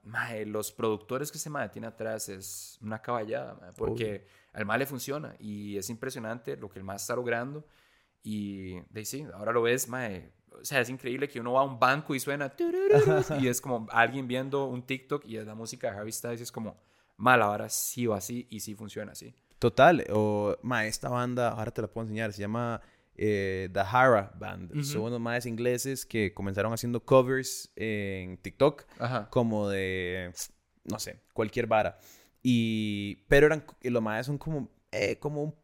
[0.47, 5.34] los productores que se mae tiene atrás es una caballada, porque al mal le funciona
[5.41, 7.66] y es impresionante lo que el más está logrando.
[8.22, 11.64] Y de sí, ahora lo ves, mae, o sea, es increíble que uno va a
[11.64, 12.55] un banco y suena
[13.41, 16.45] y es como alguien viendo un TikTok y es la música de Harry Styles y
[16.45, 16.80] es como,
[17.16, 19.34] mal, ahora sí va así y sí funciona así.
[19.59, 22.80] Total, o, ma, esta banda, ahora te la puedo enseñar, se llama
[23.22, 24.82] eh, The Hara Band.
[24.82, 28.86] Son unos más ingleses que comenzaron haciendo covers en TikTok,
[29.28, 30.32] como de,
[30.84, 31.98] no sé, cualquier vara.
[32.42, 35.54] Y, pero eran, los más son como, eh, como un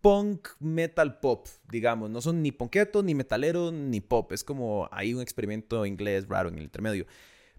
[0.00, 2.08] punk metal pop, digamos.
[2.08, 4.32] No son ni ponquetos, ni metaleros, ni pop.
[4.32, 7.06] Es como hay un experimento inglés raro en el intermedio.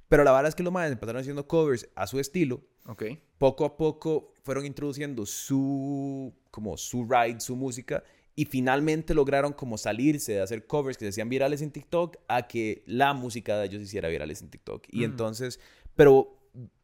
[0.08, 2.64] Pero la verdad es que los más empezaron haciendo covers a su estilo.
[2.88, 3.04] Ok.
[3.38, 8.04] Poco a poco fueron introduciendo su, como su ride, su música
[8.36, 12.48] y finalmente lograron como salirse de hacer covers que se hacían virales en TikTok a
[12.48, 14.84] que la música de ellos se hiciera virales en TikTok.
[14.92, 15.04] Y mm.
[15.04, 15.60] entonces,
[15.96, 16.38] pero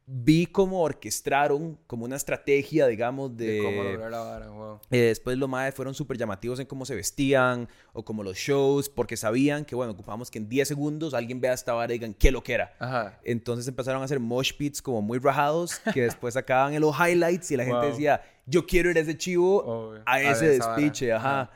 [0.06, 3.46] vi cómo orquestaron como una estrategia, digamos, de...
[3.46, 4.80] de cómo lograr la vara, wow.
[4.90, 8.90] Eh, después los más fueron súper llamativos en cómo se vestían o como los shows,
[8.90, 12.14] porque sabían que, bueno, ocupamos que en 10 segundos alguien vea esta vara y digan,
[12.14, 12.74] ¿qué lo que era?
[12.80, 13.20] Ajá.
[13.24, 17.52] Entonces empezaron a hacer mosh pits como muy rajados, que después sacaban en los highlights
[17.52, 21.52] y la gente decía, yo quiero ir a ese chivo, a ese despiche, ajá.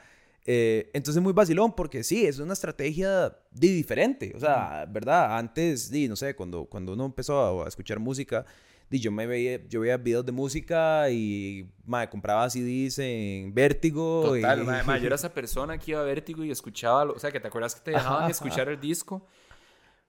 [0.47, 4.33] Eh, entonces muy vacilón porque sí, es una estrategia diferente.
[4.35, 5.37] O sea, ¿verdad?
[5.37, 8.45] Antes, di, no sé, cuando, cuando uno empezó a, escuchar música,
[8.89, 14.21] di, yo me veía, yo veía videos de música y me compraba CDs en Vértigo.
[14.23, 15.01] Total, y...
[15.01, 17.73] yo era esa persona que iba a Vértigo y escuchaba, o sea, que te acuerdas
[17.73, 19.25] que te dejaban escuchar el disco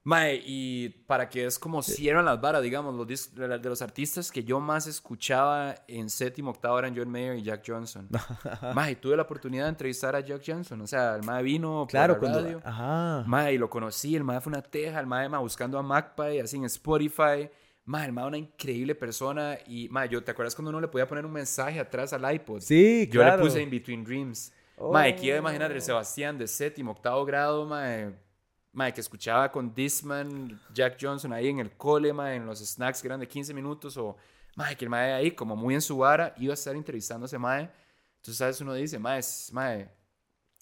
[0.07, 4.45] Mae, y para que es como cierran las varas, digamos, los de los artistas que
[4.45, 8.09] yo más escuchaba en séptimo, octavo eran John Mayer y Jack Johnson.
[8.73, 12.21] mae, tuve la oportunidad de entrevistar a Jack Johnson, o sea, el mae vino claro,
[12.21, 12.63] por la radio.
[12.65, 13.25] Ajá.
[13.27, 16.41] Mae, y lo conocí, el mae fue una teja, el mae, mae buscando a Magpie,
[16.41, 17.51] así en Spotify.
[17.85, 21.09] Mae, el mae una increíble persona y, mae, yo, ¿te acuerdas cuando uno le podía
[21.09, 22.61] poner un mensaje atrás al iPod?
[22.61, 24.53] Sí, Yo le puse In Between Dreams.
[24.77, 24.93] Oh.
[24.93, 28.25] Mae, quiero imaginar el Sebastián de séptimo, octavo grado, mae
[28.77, 33.01] mae, que escuchaba con Disman, Jack Johnson ahí en el cole, mae, en los snacks
[33.01, 34.17] que eran de 15 minutos, o
[34.55, 37.27] mae, que el mae ahí, como muy en su vara, iba a estar entrevistando a
[37.27, 37.71] ese mae.
[38.17, 38.61] Entonces, ¿sabes?
[38.61, 39.91] Uno dice, mae, es, mae,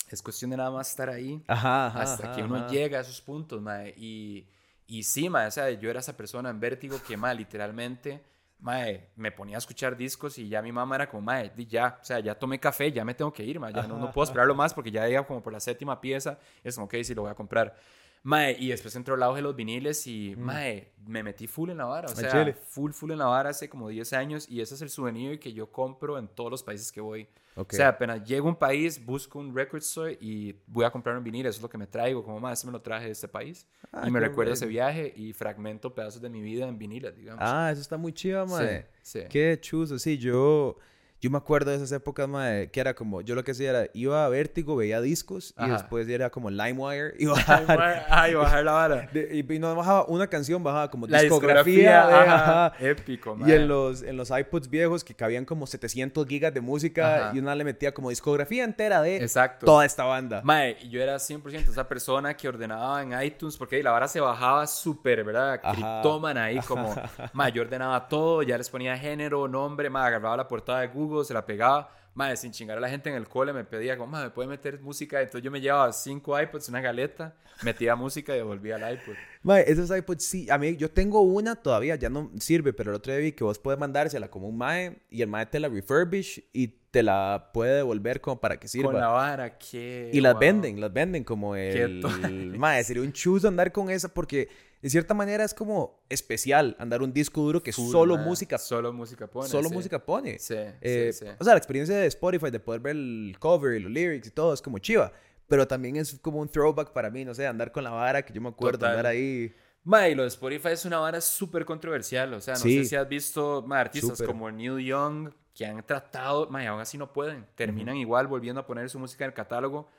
[0.09, 3.93] es cuestión de nada más estar ahí hasta que uno llega a esos puntos, mae.
[3.97, 4.49] Y,
[4.87, 8.23] y sí, mae, o sea, yo era esa persona en vértigo que, mae, literalmente,
[8.61, 12.05] mae, me ponía a escuchar discos y ya mi mamá era como, mae, ya, o
[12.05, 14.55] sea, ya tomé café, ya me tengo que ir, mae, ya no, no, puedo esperarlo
[14.55, 17.33] más porque ya iba como por la séptima pieza, es como, ok, sí, lo voy
[17.33, 17.77] a comprar.
[18.25, 20.41] Mae, y después entró el auge de los viniles y, mm.
[20.41, 22.09] mae, me metí full en la vara.
[22.11, 24.89] O sea, full, full en la vara hace como 10 años y ese es el
[24.89, 27.29] souvenir que yo compro en todos los países que voy.
[27.55, 31.19] O sea, apenas llego a un país, busco un record store y voy a comprar
[31.19, 31.45] un vinil.
[31.45, 32.25] Eso es lo que me traigo.
[32.25, 33.69] Como más, me lo traje de este país.
[33.93, 37.43] Ah, y me recuerda ese viaje y fragmento pedazos de mi vida en viniles, digamos.
[37.47, 38.87] Ah, eso está muy chido, mae.
[39.03, 39.27] Sí, sí.
[39.29, 39.99] Qué chuzo.
[39.99, 40.79] Sí, yo...
[41.25, 43.89] Yo me acuerdo de esas épocas, madre, que era como, yo lo que hacía era,
[43.95, 47.65] iba a Vértigo, veía discos, y después era como LimeWire, y bajar,
[48.11, 49.11] ah, y bajar la vara.
[49.33, 52.75] y, no bajaba una canción, bajaba como la discografía.
[52.79, 57.31] Épico, Y en los, en los iPods viejos, que cabían como 700 gigas de música,
[57.33, 59.65] y una le metía como discografía entera de Exacto.
[59.65, 60.43] toda esta banda.
[60.45, 64.21] Mae, y yo era 100% esa persona que ordenaba en iTunes, porque la vara se
[64.21, 65.59] bajaba súper, ¿verdad?
[65.73, 66.95] Criptoman ahí, como,
[67.33, 71.14] mae, yo ordenaba todo, ya les ponía género, nombre, mae, agarraba la portada de Google,
[71.23, 71.91] se la pegaba.
[72.15, 74.49] Madre, sin chingar a la gente en el cole me pedía como, madre, ¿me puede
[74.49, 75.21] meter música?
[75.21, 79.15] Entonces yo me llevaba cinco iPods, una galeta, metía música y devolvía el iPod.
[79.43, 82.97] Madre, esos iPods sí, a mí yo tengo una todavía, ya no sirve, pero el
[82.97, 85.69] otro día vi que vos puedes mandársela como un mae y el mae te la
[85.69, 88.93] refurbish y te la puede devolver como para que sirva.
[88.93, 90.11] Con la vara, que...
[90.13, 92.01] Y las venden, las venden como el...
[92.57, 94.49] Madre, sería un chuzo andar con esa porque
[94.85, 99.27] de cierta manera es como especial andar un disco duro que solo música solo música
[99.27, 102.83] pone solo música pone sí, eh, sí, o sea la experiencia de Spotify de poder
[102.83, 105.11] ver el cover y los lyrics y todo es como chiva
[105.47, 108.35] pero también es como un throwback para mí no sé andar con la vara que
[108.35, 109.55] yo me acuerdo andar ahí
[109.85, 112.33] Ma, y lo de Spotify es una vara súper controversial.
[112.33, 116.49] O sea, no sé si has visto ma, artistas como Neil Young, que han tratado,
[116.49, 117.47] mae, aún así no pueden.
[117.55, 119.91] Terminan igual volviendo a poner su música en el catálogo.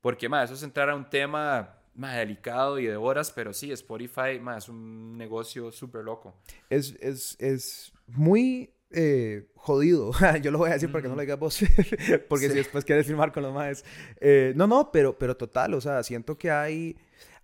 [0.00, 3.70] Porque, mae, eso es entrar a un tema más delicado y de horas, pero sí,
[3.72, 6.34] Spotify más es un negocio súper loco.
[6.70, 10.12] Es, es, es muy eh, jodido.
[10.42, 11.58] Yo lo voy a decir porque no lo digas vos.
[12.28, 13.84] porque si después quieres firmar con los más.
[14.20, 16.96] Eh, no, no, pero, pero total, o sea, siento que hay.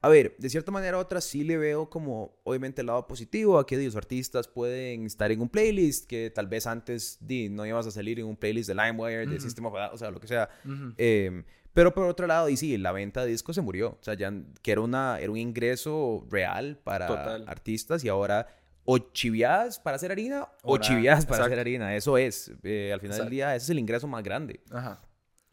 [0.02, 3.58] A ver, de cierta manera u otra sí le veo como, obviamente, el lado positivo
[3.58, 7.66] a que los artistas pueden estar en un playlist que tal vez antes di, no
[7.66, 10.48] ibas a salir en un playlist de LimeWire, de Sistema, o sea, lo que sea.
[10.96, 13.90] eh, pero por otro lado, y sí, la venta de discos se murió.
[14.00, 17.06] O sea, ya que era, una, era un ingreso real para
[17.46, 18.46] artistas y ahora
[18.84, 21.94] o chivias para hacer harina o chivias para hacer harina.
[21.94, 22.52] Eso es.
[22.62, 24.60] Eh, al final del día, ese es el ingreso más grande.
[24.70, 25.00] Ajá.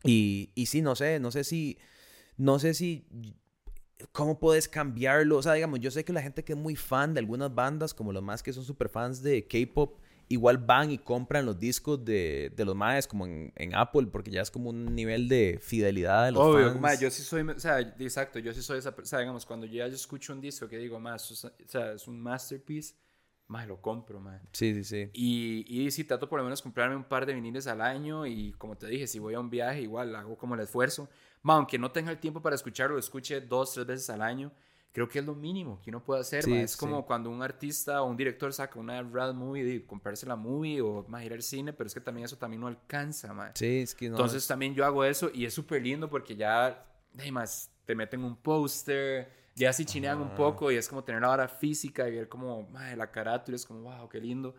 [0.03, 1.78] Y, y sí, no sé, no sé si,
[2.38, 3.07] no sé si,
[4.11, 5.38] ¿cómo puedes cambiarlo?
[5.38, 7.93] O sea, digamos, yo sé que la gente que es muy fan de algunas bandas,
[7.93, 9.99] como los más que son super fans de K-pop,
[10.30, 14.32] igual van y compran los discos de, de los maes como en, en, Apple, porque
[14.32, 16.99] ya es como un nivel de fidelidad de los Obvio, fans.
[16.99, 19.95] yo sí soy, o sea, exacto, yo sí soy esa persona, digamos, cuando ya yo
[19.95, 22.95] escucho un disco que digo, más, o sea, es un masterpiece,
[23.47, 24.41] más lo compro, más.
[24.51, 25.09] Sí, sí, sí.
[25.13, 28.51] Y, y sí, trato por lo menos comprarme un par de viniles al año y
[28.53, 31.09] como te dije, si voy a un viaje, igual hago como el esfuerzo.
[31.43, 34.51] Más, aunque no tenga el tiempo para escucharlo, lo escuche dos, tres veces al año
[34.97, 36.49] creo que es lo mínimo que uno puede hacer.
[36.49, 40.35] es como cuando un artista o un director saca una rad movie y comprarse la
[40.35, 43.51] movie o más ir al cine, pero es que también eso también no alcanza, man.
[43.53, 44.15] Sí, es que no.
[44.15, 46.83] Entonces también yo hago eso y es súper lindo porque ya,
[47.15, 51.29] además, te meten un póster, ya si chinean un poco y es como tener la
[51.29, 54.55] hora física y ver como, la carátula es como, wow, qué lindo.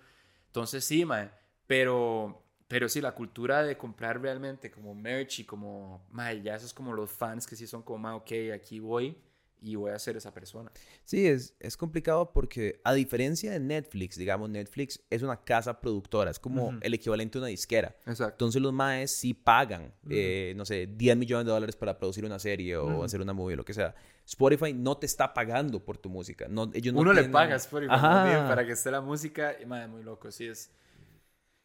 [0.47, 1.33] Entonces sí, man,
[1.67, 2.45] pero...
[2.69, 6.75] Pero sí, la cultura de comprar realmente como merch y como, madre, ya eso es
[6.75, 9.17] como los fans que sí son como, ok, aquí voy
[9.61, 10.71] y voy a ser esa persona.
[11.05, 16.31] Sí, es, es complicado porque a diferencia de Netflix, digamos, Netflix es una casa productora,
[16.31, 17.97] es como el equivalente a una disquera.
[18.07, 18.35] Exacto.
[18.35, 22.39] Entonces los maes sí pagan, eh, no sé, 10 millones de dólares para producir una
[22.39, 23.95] serie o hacer una movie lo que sea.
[24.25, 26.47] Spotify no te está pagando por tu música.
[26.49, 29.89] No, ellos no Uno le paga a Spotify para que esté la música y, madre,
[29.89, 30.71] muy loco, sí es...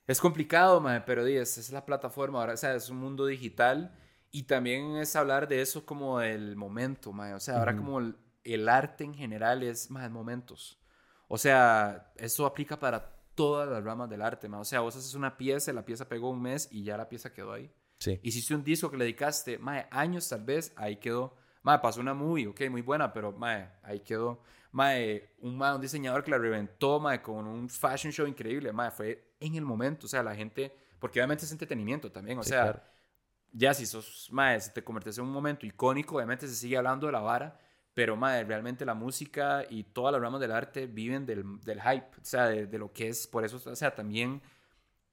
[0.05, 3.97] Es complicado, madre, pero es, es la plataforma, ahora, o sea, es un mundo digital
[4.35, 7.99] y también es hablar de eso como del momento, O sea, ahora como
[8.43, 10.79] el, arte en general es más momentos.
[11.27, 15.37] O sea, eso aplica para todas las ramas del arte, O sea, vos haces una
[15.37, 17.71] pieza, la pieza pegó un mes y ya la pieza quedó ahí.
[17.99, 18.19] Sí.
[18.23, 21.35] Hiciste un disco que le dedicaste, mae, años tal vez, ahí quedó.
[21.61, 24.41] Mae, pasó una movie, ok, muy buena, pero mae, ahí quedó.
[24.71, 29.35] Mae, un, un diseñador que la reventó, mae, con un fashion show increíble, mae, fue
[29.39, 30.07] en el momento.
[30.07, 32.83] O sea, la gente, porque obviamente es entretenimiento también, o sea
[33.53, 37.05] ya si sos, madre, si te conviertes en un momento icónico, obviamente se sigue hablando
[37.05, 37.57] de la vara,
[37.93, 42.07] pero, madre, realmente la música y todas las ramas del arte viven del, del hype,
[42.19, 44.41] o sea, de, lo que es, por eso, o sea, también,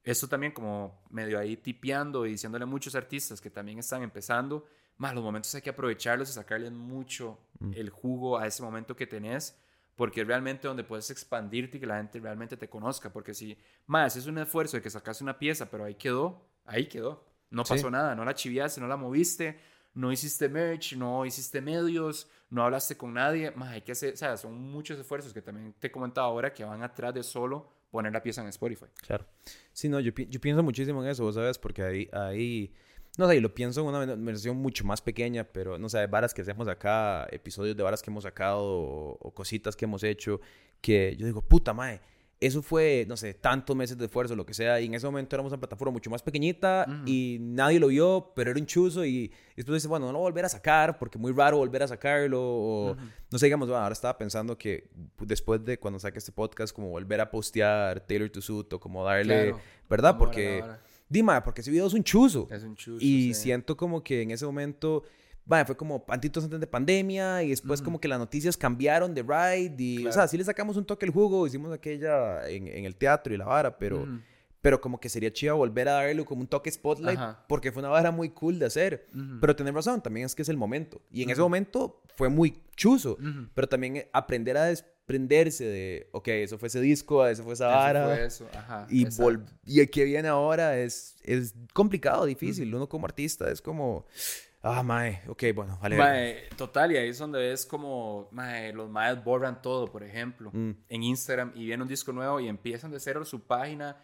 [0.03, 4.66] eso también como medio ahí tipeando y diciéndole a muchos artistas que también están empezando,
[4.97, 7.72] más los momentos hay que aprovecharlos y sacarles mucho mm.
[7.74, 9.59] el jugo a ese momento que tenés,
[9.95, 13.59] porque es realmente donde puedes expandirte y que la gente realmente te conozca, porque si,
[13.86, 17.30] más, es un esfuerzo de que sacaste una pieza, pero ahí quedó, ahí quedó.
[17.51, 19.59] No pasó nada, no la chiviaste, no la moviste,
[19.94, 23.51] no hiciste merch, no hiciste medios, no hablaste con nadie.
[23.53, 26.53] Más hay que hacer, o sea, son muchos esfuerzos que también te he comentado ahora
[26.53, 28.86] que van atrás de solo poner la pieza en Spotify.
[29.01, 29.26] Claro.
[29.72, 32.72] Sí, no, yo, yo pienso muchísimo en eso, vos sabes, porque ahí, ahí,
[33.18, 36.42] no sé, lo pienso en una versión mucho más pequeña, pero no sé, varas que
[36.42, 40.40] hacemos acá, episodios de varas que hemos sacado o, o cositas que hemos hecho,
[40.80, 42.01] que yo digo, puta madre
[42.41, 45.36] eso fue, no sé, tantos meses de esfuerzo, lo que sea, y en ese momento
[45.36, 49.30] éramos una plataforma mucho más pequeñita y nadie lo vio, pero era un chuzo y,
[49.55, 52.97] después dices, bueno, no lo volver a sacar porque muy raro volver a sacarlo, o
[53.30, 54.88] no sé, digamos, bueno, ahora estaba pensando que
[55.20, 59.05] después de cuando saque este podcast, como volver a postear Taylor to Suit o como
[59.05, 59.55] darle,
[59.88, 60.16] ¿verdad?
[60.16, 60.64] Porque,
[61.11, 62.49] Dima, porque ese video es un chuzo.
[62.51, 63.05] Es un chuzo.
[63.05, 65.03] Y siento como que en ese momento
[65.51, 69.22] vaya, fue como antitos antes de pandemia y después como que las noticias cambiaron de
[69.22, 72.84] Ride y, o sea, sí le sacamos un toque al jugo, hicimos aquella en, en
[72.84, 74.07] el teatro y la vara, pero,
[74.62, 77.88] pero como que sería chido volver a darle como un toque spotlight porque fue una
[77.88, 79.09] vara muy cool de hacer.
[79.40, 81.03] Pero tener razón, también es que es el momento.
[81.11, 83.18] Y en ese momento fue muy chuzo,
[83.53, 88.24] pero también aprender a desprenderse de, ok, eso fue ese disco, eso fue esa vara.
[88.24, 88.59] Eso fue eso.
[88.59, 89.05] Ajá, y,
[89.64, 92.72] y el que viene ahora es, es complicado, difícil.
[92.72, 94.07] Uno como artista es como
[94.62, 95.96] Ah, mae, ok, bueno, vale.
[95.96, 100.50] Mae, total, y ahí es donde ves como, mae, los maes borran todo, por ejemplo,
[100.52, 100.70] mm.
[100.88, 103.96] en Instagram y viene un disco nuevo y empiezan de cero su página.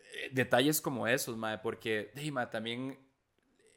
[0.00, 2.98] Eh, detalles como esos, mae, porque, hey, mae, también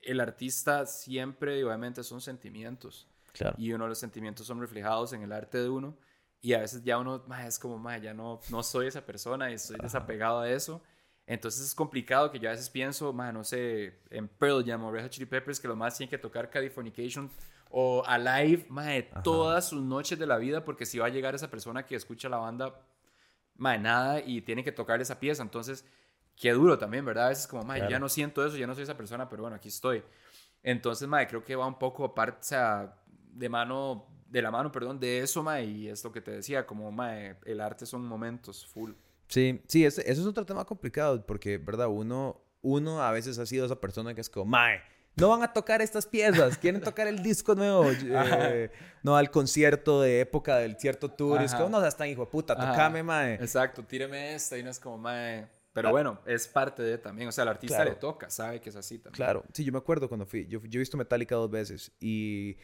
[0.02, 3.08] el artista siempre, obviamente, son sentimientos.
[3.32, 3.56] Claro.
[3.60, 5.96] Y uno de los sentimientos son reflejados en el arte de uno.
[6.42, 9.52] Y a veces ya uno, mae, es como, mae, ya no, no soy esa persona
[9.52, 10.82] y estoy desapegado a eso.
[11.30, 14.92] Entonces es complicado que yo a veces pienso, man, no sé, en Pearl Jam o
[14.92, 17.30] Red Hot Chili Peppers, que los más tienen que tocar Californication
[17.70, 21.52] o Alive, man, todas sus noches de la vida, porque si va a llegar esa
[21.52, 22.82] persona que escucha la banda,
[23.58, 25.44] man, nada, y tiene que tocar esa pieza.
[25.44, 25.86] Entonces,
[26.36, 27.28] qué duro también, ¿verdad?
[27.28, 29.56] A veces como, man, ya no siento eso, ya no soy esa persona, pero bueno,
[29.56, 30.04] aquí estoy.
[30.64, 34.72] Entonces, man, creo que va un poco aparte, o sea, de mano, de la mano,
[34.72, 38.04] perdón, de eso, man, y es lo que te decía, como, man, el arte son
[38.04, 38.94] momentos full.
[39.30, 41.88] Sí, sí, ese, eso es otro tema complicado porque, ¿verdad?
[41.88, 44.82] Uno, uno a veces ha sido esa persona que es como, mae,
[45.16, 48.72] no van a tocar estas piezas, quieren tocar el disco nuevo, eh,
[49.04, 52.56] no al concierto de época del cierto tour, es como, no, están hijo de puta,
[52.56, 53.36] tocame, mae.
[53.36, 55.48] Exacto, tíreme esta y no es como, mae.
[55.74, 58.76] Pero bueno, es parte de también, o sea, el artista le toca, sabe que es
[58.76, 59.16] así también.
[59.16, 62.58] Claro, sí, yo me acuerdo cuando fui, yo, yo he visto Metallica dos veces y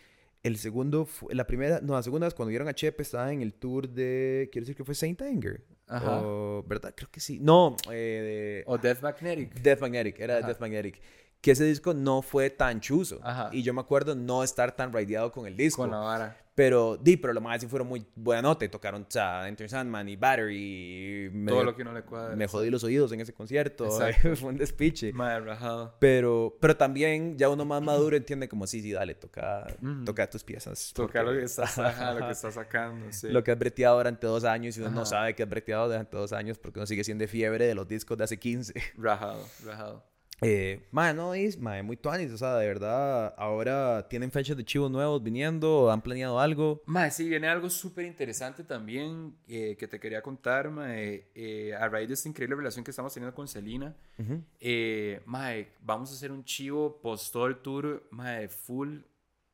[0.46, 3.52] el segundo, la primera, no, la segunda vez cuando vieron a Chepe estaba en el
[3.54, 5.66] tour de, quiero decir que fue Saint Anger.
[5.88, 6.22] Ajá.
[6.68, 6.94] ¿Verdad?
[6.96, 7.40] Creo que sí.
[7.42, 9.56] No, eh, O Death Magnetic.
[9.56, 11.02] Death Magnetic, era Death Magnetic.
[11.42, 13.20] Que ese disco no fue tan chuzo.
[13.24, 13.50] Ajá.
[13.54, 15.82] Y yo me acuerdo no estar tan raideado con el disco.
[15.82, 16.45] Con la vara.
[16.56, 19.70] Pero, di, pero lo más sí fueron muy buena nota y tocaron, o sea, Enter
[19.70, 21.30] Sandman y Battery.
[21.30, 22.34] Y Todo lo que no le cuadra.
[22.36, 23.90] Me jodí los oídos en ese concierto.
[24.36, 25.12] Fue un despiche.
[25.12, 25.96] Madre rajado.
[26.00, 29.68] Pero, pero también ya uno más maduro entiende como, sí, sí, dale, toca,
[30.06, 30.94] toca tus piezas.
[30.96, 31.78] Toca lo que estás,
[32.20, 33.28] lo que estás sacando, sí.
[33.30, 36.16] Lo que has breteado durante dos años y uno no sabe que has breteado durante
[36.16, 38.74] dos años porque uno sigue siendo fiebre de los discos de hace 15.
[38.98, 40.15] Rajado, rajado.
[40.48, 45.24] Eh, no es, muy tuanis, o sea, de verdad, ahora tienen fechas de chivos nuevos
[45.24, 46.84] viniendo, han planeado algo.
[46.86, 51.88] Mae, sí, viene algo súper interesante también eh, que te quería contar, mae, eh, a
[51.90, 53.96] raíz de esta increíble relación que estamos teniendo con Celina.
[54.60, 55.20] Eh,
[55.82, 59.00] vamos a hacer un chivo post todo el tour, mae, full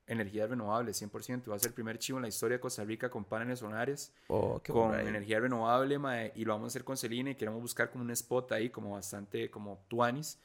[0.08, 1.50] energía renovable, 100%.
[1.50, 4.14] Va a ser el primer chivo en la historia de Costa Rica con paneles solares,
[4.28, 7.90] oh, con energía renovable, mae, y lo vamos a hacer con Celina y queremos buscar
[7.90, 10.38] como un spot ahí, como bastante, como tuanis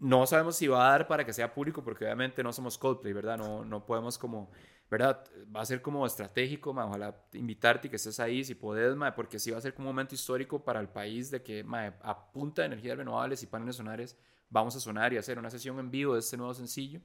[0.00, 3.12] no sabemos si va a dar para que sea público, porque obviamente no somos Coldplay,
[3.12, 3.36] ¿verdad?
[3.36, 4.50] No, no podemos como,
[4.90, 5.24] ¿verdad?
[5.54, 9.14] Va a ser como estratégico, ma, ojalá invitarte y que estés ahí si podés, ma,
[9.14, 11.94] porque sí va a ser como un momento histórico para el país de que, ma,
[12.02, 15.78] a punta de energías renovables y paneles solares vamos a sonar y hacer una sesión
[15.78, 17.00] en vivo de este nuevo sencillo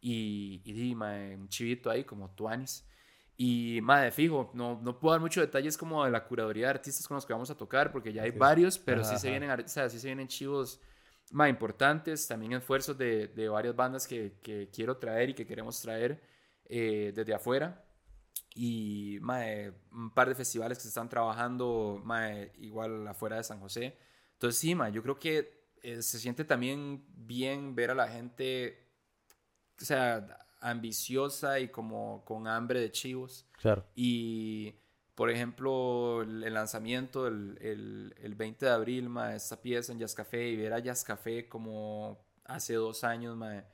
[0.00, 2.84] y, y un chivito ahí como Tuanis.
[3.40, 7.06] Y, de fijo, no, no puedo dar muchos detalles como de la curaduría de artistas
[7.06, 9.68] con los que vamos a tocar, porque ya hay varios, pero sí, se vienen, o
[9.68, 10.80] sea, sí se vienen chivos
[11.32, 15.80] más importantes, también esfuerzos de, de varias bandas que, que, quiero traer y que queremos
[15.80, 16.20] traer
[16.64, 17.84] eh, desde afuera.
[18.54, 22.02] Y un par de festivales que se están trabajando
[22.58, 23.96] igual afuera de San José.
[24.32, 28.88] Entonces sí, yo creo que eh, se siente también bien ver a la gente,
[29.80, 30.26] o sea,
[30.60, 33.46] ambiciosa y como con hambre de chivos.
[33.60, 33.86] Claro.
[33.94, 34.74] Y
[35.18, 40.14] por ejemplo, el, lanzamiento el, el, el, 20 de abril, ma, esta pieza en Jazz
[40.14, 43.64] Café y ver a Jazz Café como hace dos años, ma,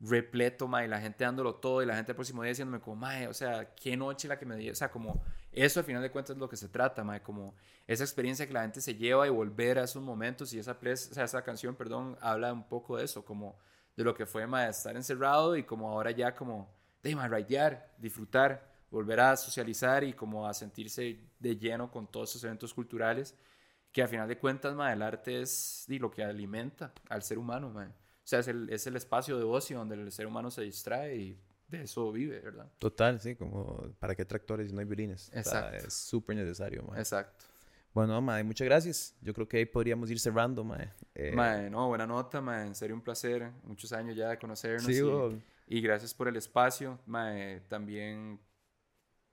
[0.00, 2.96] repleto, ma, y la gente dándolo todo y la gente el próximo día diciéndome como,
[2.96, 5.22] ma, o sea, qué noche la que me dio, o sea, como
[5.52, 7.54] eso al final de cuentas es lo que se trata, ma, como
[7.86, 10.96] esa experiencia que la gente se lleva y volver a esos momentos y esa, o
[10.96, 13.56] sea, esa canción, perdón, habla un poco de eso, como
[13.96, 16.74] de lo que fue, ma, estar encerrado y como ahora ya como,
[17.04, 22.30] de, ma, raidear, disfrutar volver a socializar y como a sentirse de lleno con todos
[22.30, 23.34] esos eventos culturales,
[23.90, 27.70] que al final de cuentas, ma, el arte es lo que alimenta al ser humano,
[27.70, 27.86] ma.
[27.86, 31.16] O sea, es el, es el espacio de ocio donde el ser humano se distrae
[31.16, 31.38] y
[31.68, 32.70] de eso vive, ¿verdad?
[32.78, 35.30] Total, sí, como para qué tractores y no hay violines.
[35.34, 35.86] Exacto.
[35.86, 36.98] es súper necesario, ma.
[36.98, 37.46] Exacto.
[37.94, 39.16] Bueno, ma, muchas gracias.
[39.22, 40.78] Yo creo que ahí podríamos ir cerrando, ma.
[41.14, 42.66] Eh, no, buena nota, ma.
[42.66, 43.50] En serio, un placer.
[43.64, 44.84] Muchos años ya de conocernos.
[44.84, 45.00] Sí,
[45.66, 47.34] y, y, gracias por el espacio, ma.
[47.68, 48.38] También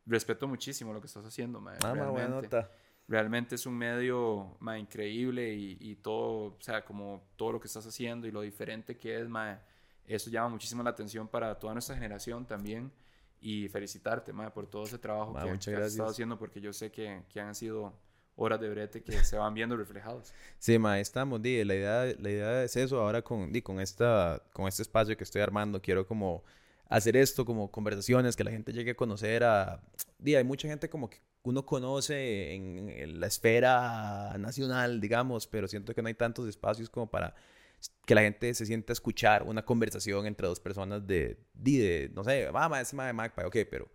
[0.10, 2.68] respeto muchísimo lo que estás haciendo, ma, ah, realmente,
[3.07, 7.68] realmente es un medio ma, increíble y, y, todo, o sea, como todo lo que
[7.68, 9.62] estás haciendo y lo diferente que es, ma,
[10.05, 12.91] eso llama muchísimo la atención para toda nuestra generación también.
[13.41, 16.91] Y felicitarte, ma, por todo ese trabajo que, que has estado haciendo, porque yo sé
[16.91, 17.94] que, que han sido
[18.36, 20.34] horas de brete que se van viendo reflejados.
[20.57, 24.41] Sí, ma, estamos, di, la idea, la idea es eso, ahora con, di, con, esta,
[24.52, 26.44] con este espacio que estoy armando, quiero como
[26.90, 29.82] hacer esto como conversaciones, que la gente llegue a conocer a...
[30.18, 35.94] Día, hay mucha gente como que uno conoce en, la esfera nacional, digamos, pero siento
[35.94, 37.34] que no hay tantos espacios como para
[38.06, 42.24] que la gente se sienta a escuchar una conversación entre dos personas de, de, no
[42.24, 43.88] sé, mamá, es de Magpie, ok, pero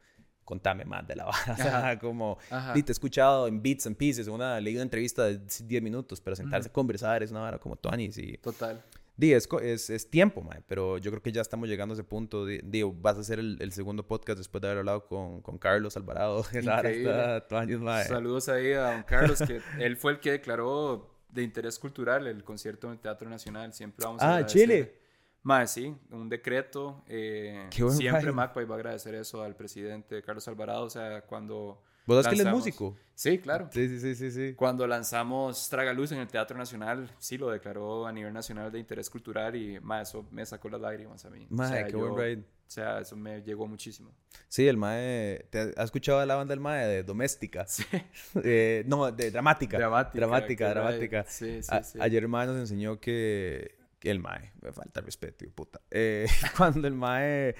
[0.45, 1.99] contame más de la banda.
[1.99, 2.39] como,
[2.73, 6.37] te he escuchado en bits and pieces, una, leí una entrevista de 10 minutos, pero
[6.37, 8.11] sentarse a conversar es una hora como Tony.
[8.17, 8.83] Y, Total.
[9.17, 9.49] Di, es,
[9.91, 12.47] es, tiempo, mae, pero yo creo que ya estamos llegando a ese punto.
[12.47, 16.43] Digo, vas a hacer el, segundo podcast después de haber hablado con, con Carlos Alvarado.
[18.09, 22.43] Saludos ahí a don Carlos, que él fue el que declaró de interés cultural, el
[22.43, 23.73] concierto en el Teatro Nacional.
[23.73, 24.47] Siempre vamos a Ah.
[24.47, 24.99] Chile.
[25.43, 27.05] Más, sí, un decreto.
[27.07, 30.85] Eh, siempre MacPay va a agradecer eso al presidente Carlos Alvarado.
[30.85, 31.83] O sea, cuando.
[32.07, 32.97] ¿Vos sabes que él es músico?
[33.15, 33.69] Sí, claro.
[33.73, 34.55] Sí, sí, sí, sí, sí.
[34.55, 39.09] Cuando lanzamos Tragaluz en el Teatro Nacional, sí lo declaró a nivel nacional de interés
[39.09, 41.47] cultural y más eso me sacó las lágrimas a mí.
[41.49, 42.45] Mae, o sea, qué buen ride.
[42.67, 44.11] O sea, eso me llegó muchísimo.
[44.49, 45.47] Sí, el Mae.
[45.51, 47.67] ¿te ¿Has escuchado la banda del Mae de Doméstica?
[47.67, 47.85] Sí.
[48.43, 49.79] Eh, no, de Dramática.
[49.79, 50.19] Dramática.
[50.19, 51.25] Dramática, dramática.
[51.29, 51.99] Sí, sí, sí.
[52.01, 55.81] ayer el Mae nos enseñó que, que el Mae, me falta respeto, puta.
[55.91, 56.27] Eh,
[56.57, 57.55] cuando el Mae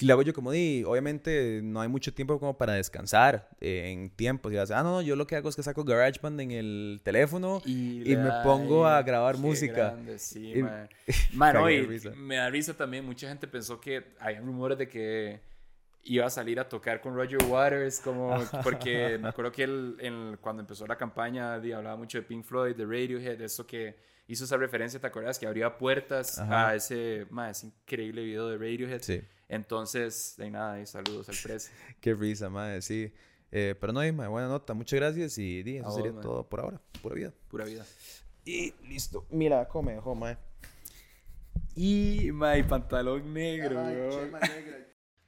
[0.00, 3.90] y le hago yo como di, obviamente no hay mucho tiempo como para descansar eh,
[3.90, 4.50] en tiempo.
[4.50, 7.60] Y ah, no, no, yo lo que hago es que saco GarageBand en el teléfono
[7.64, 9.90] y, me pongo a grabar música.
[9.90, 10.64] Grande, sí, y,
[11.34, 13.04] Mano, y me da risa también.
[13.04, 15.40] Mucha gente pensó que hay rumores de que
[16.04, 20.60] iba a salir a tocar con Roger Waters, como porque me acuerdo que él, cuando
[20.60, 23.96] empezó la campaña di, hablaba mucho de Pink Floyd, de Radiohead, eso que
[24.28, 25.38] hizo esa referencia, ¿te acuerdas?
[25.38, 29.00] Que abría puertas a ese, ese increíble video de Radiohead.
[29.00, 29.22] Sí.
[29.48, 31.72] Entonces, de nada, y saludos al precio.
[32.00, 33.12] Qué risa, madre, sí.
[33.50, 34.74] Eh, pero no, mae, buena nota.
[34.74, 36.80] Muchas gracias y di, eso sería todo por ahora.
[37.00, 37.32] Pura vida.
[37.48, 37.86] Pura vida.
[38.44, 39.26] Y listo.
[39.30, 40.36] Mira, come, dejó, mae.
[41.74, 43.80] Y, mae, pantalón negro,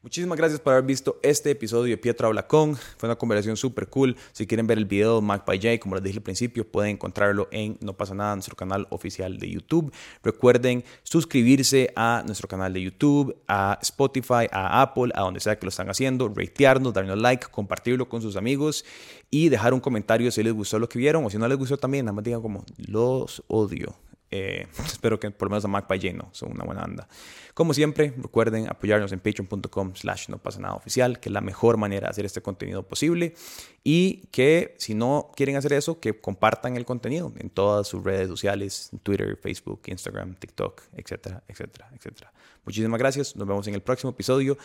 [0.02, 2.74] Muchísimas gracias por haber visto este episodio de Pietro Habla Con.
[2.74, 4.16] Fue una conversación súper cool.
[4.32, 7.48] Si quieren ver el video de by J, como les dije al principio, pueden encontrarlo
[7.50, 9.92] en No pasa nada, nuestro canal oficial de YouTube.
[10.22, 15.66] Recuerden suscribirse a nuestro canal de YouTube, a Spotify, a Apple, a donde sea que
[15.66, 18.86] lo están haciendo, ratearnos, darnos like, compartirlo con sus amigos
[19.30, 21.76] y dejar un comentario si les gustó lo que vieron o si no les gustó
[21.76, 23.94] también, nada más digan como los odio.
[24.30, 27.08] Eh, espero que por lo menos a Mac by no, son una buena anda.
[27.54, 31.76] Como siempre, recuerden apoyarnos en patreon.com slash no pasa nada oficial, que es la mejor
[31.76, 33.34] manera de hacer este contenido posible.
[33.82, 38.28] Y que si no quieren hacer eso, que compartan el contenido en todas sus redes
[38.28, 42.32] sociales, Twitter, Facebook, Instagram, TikTok, etcétera, etcétera, etcétera.
[42.64, 43.36] Muchísimas gracias.
[43.36, 44.56] Nos vemos en el próximo episodio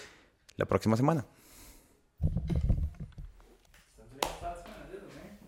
[0.57, 1.25] la próxima semana.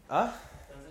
[0.09, 0.33] ¿Ah?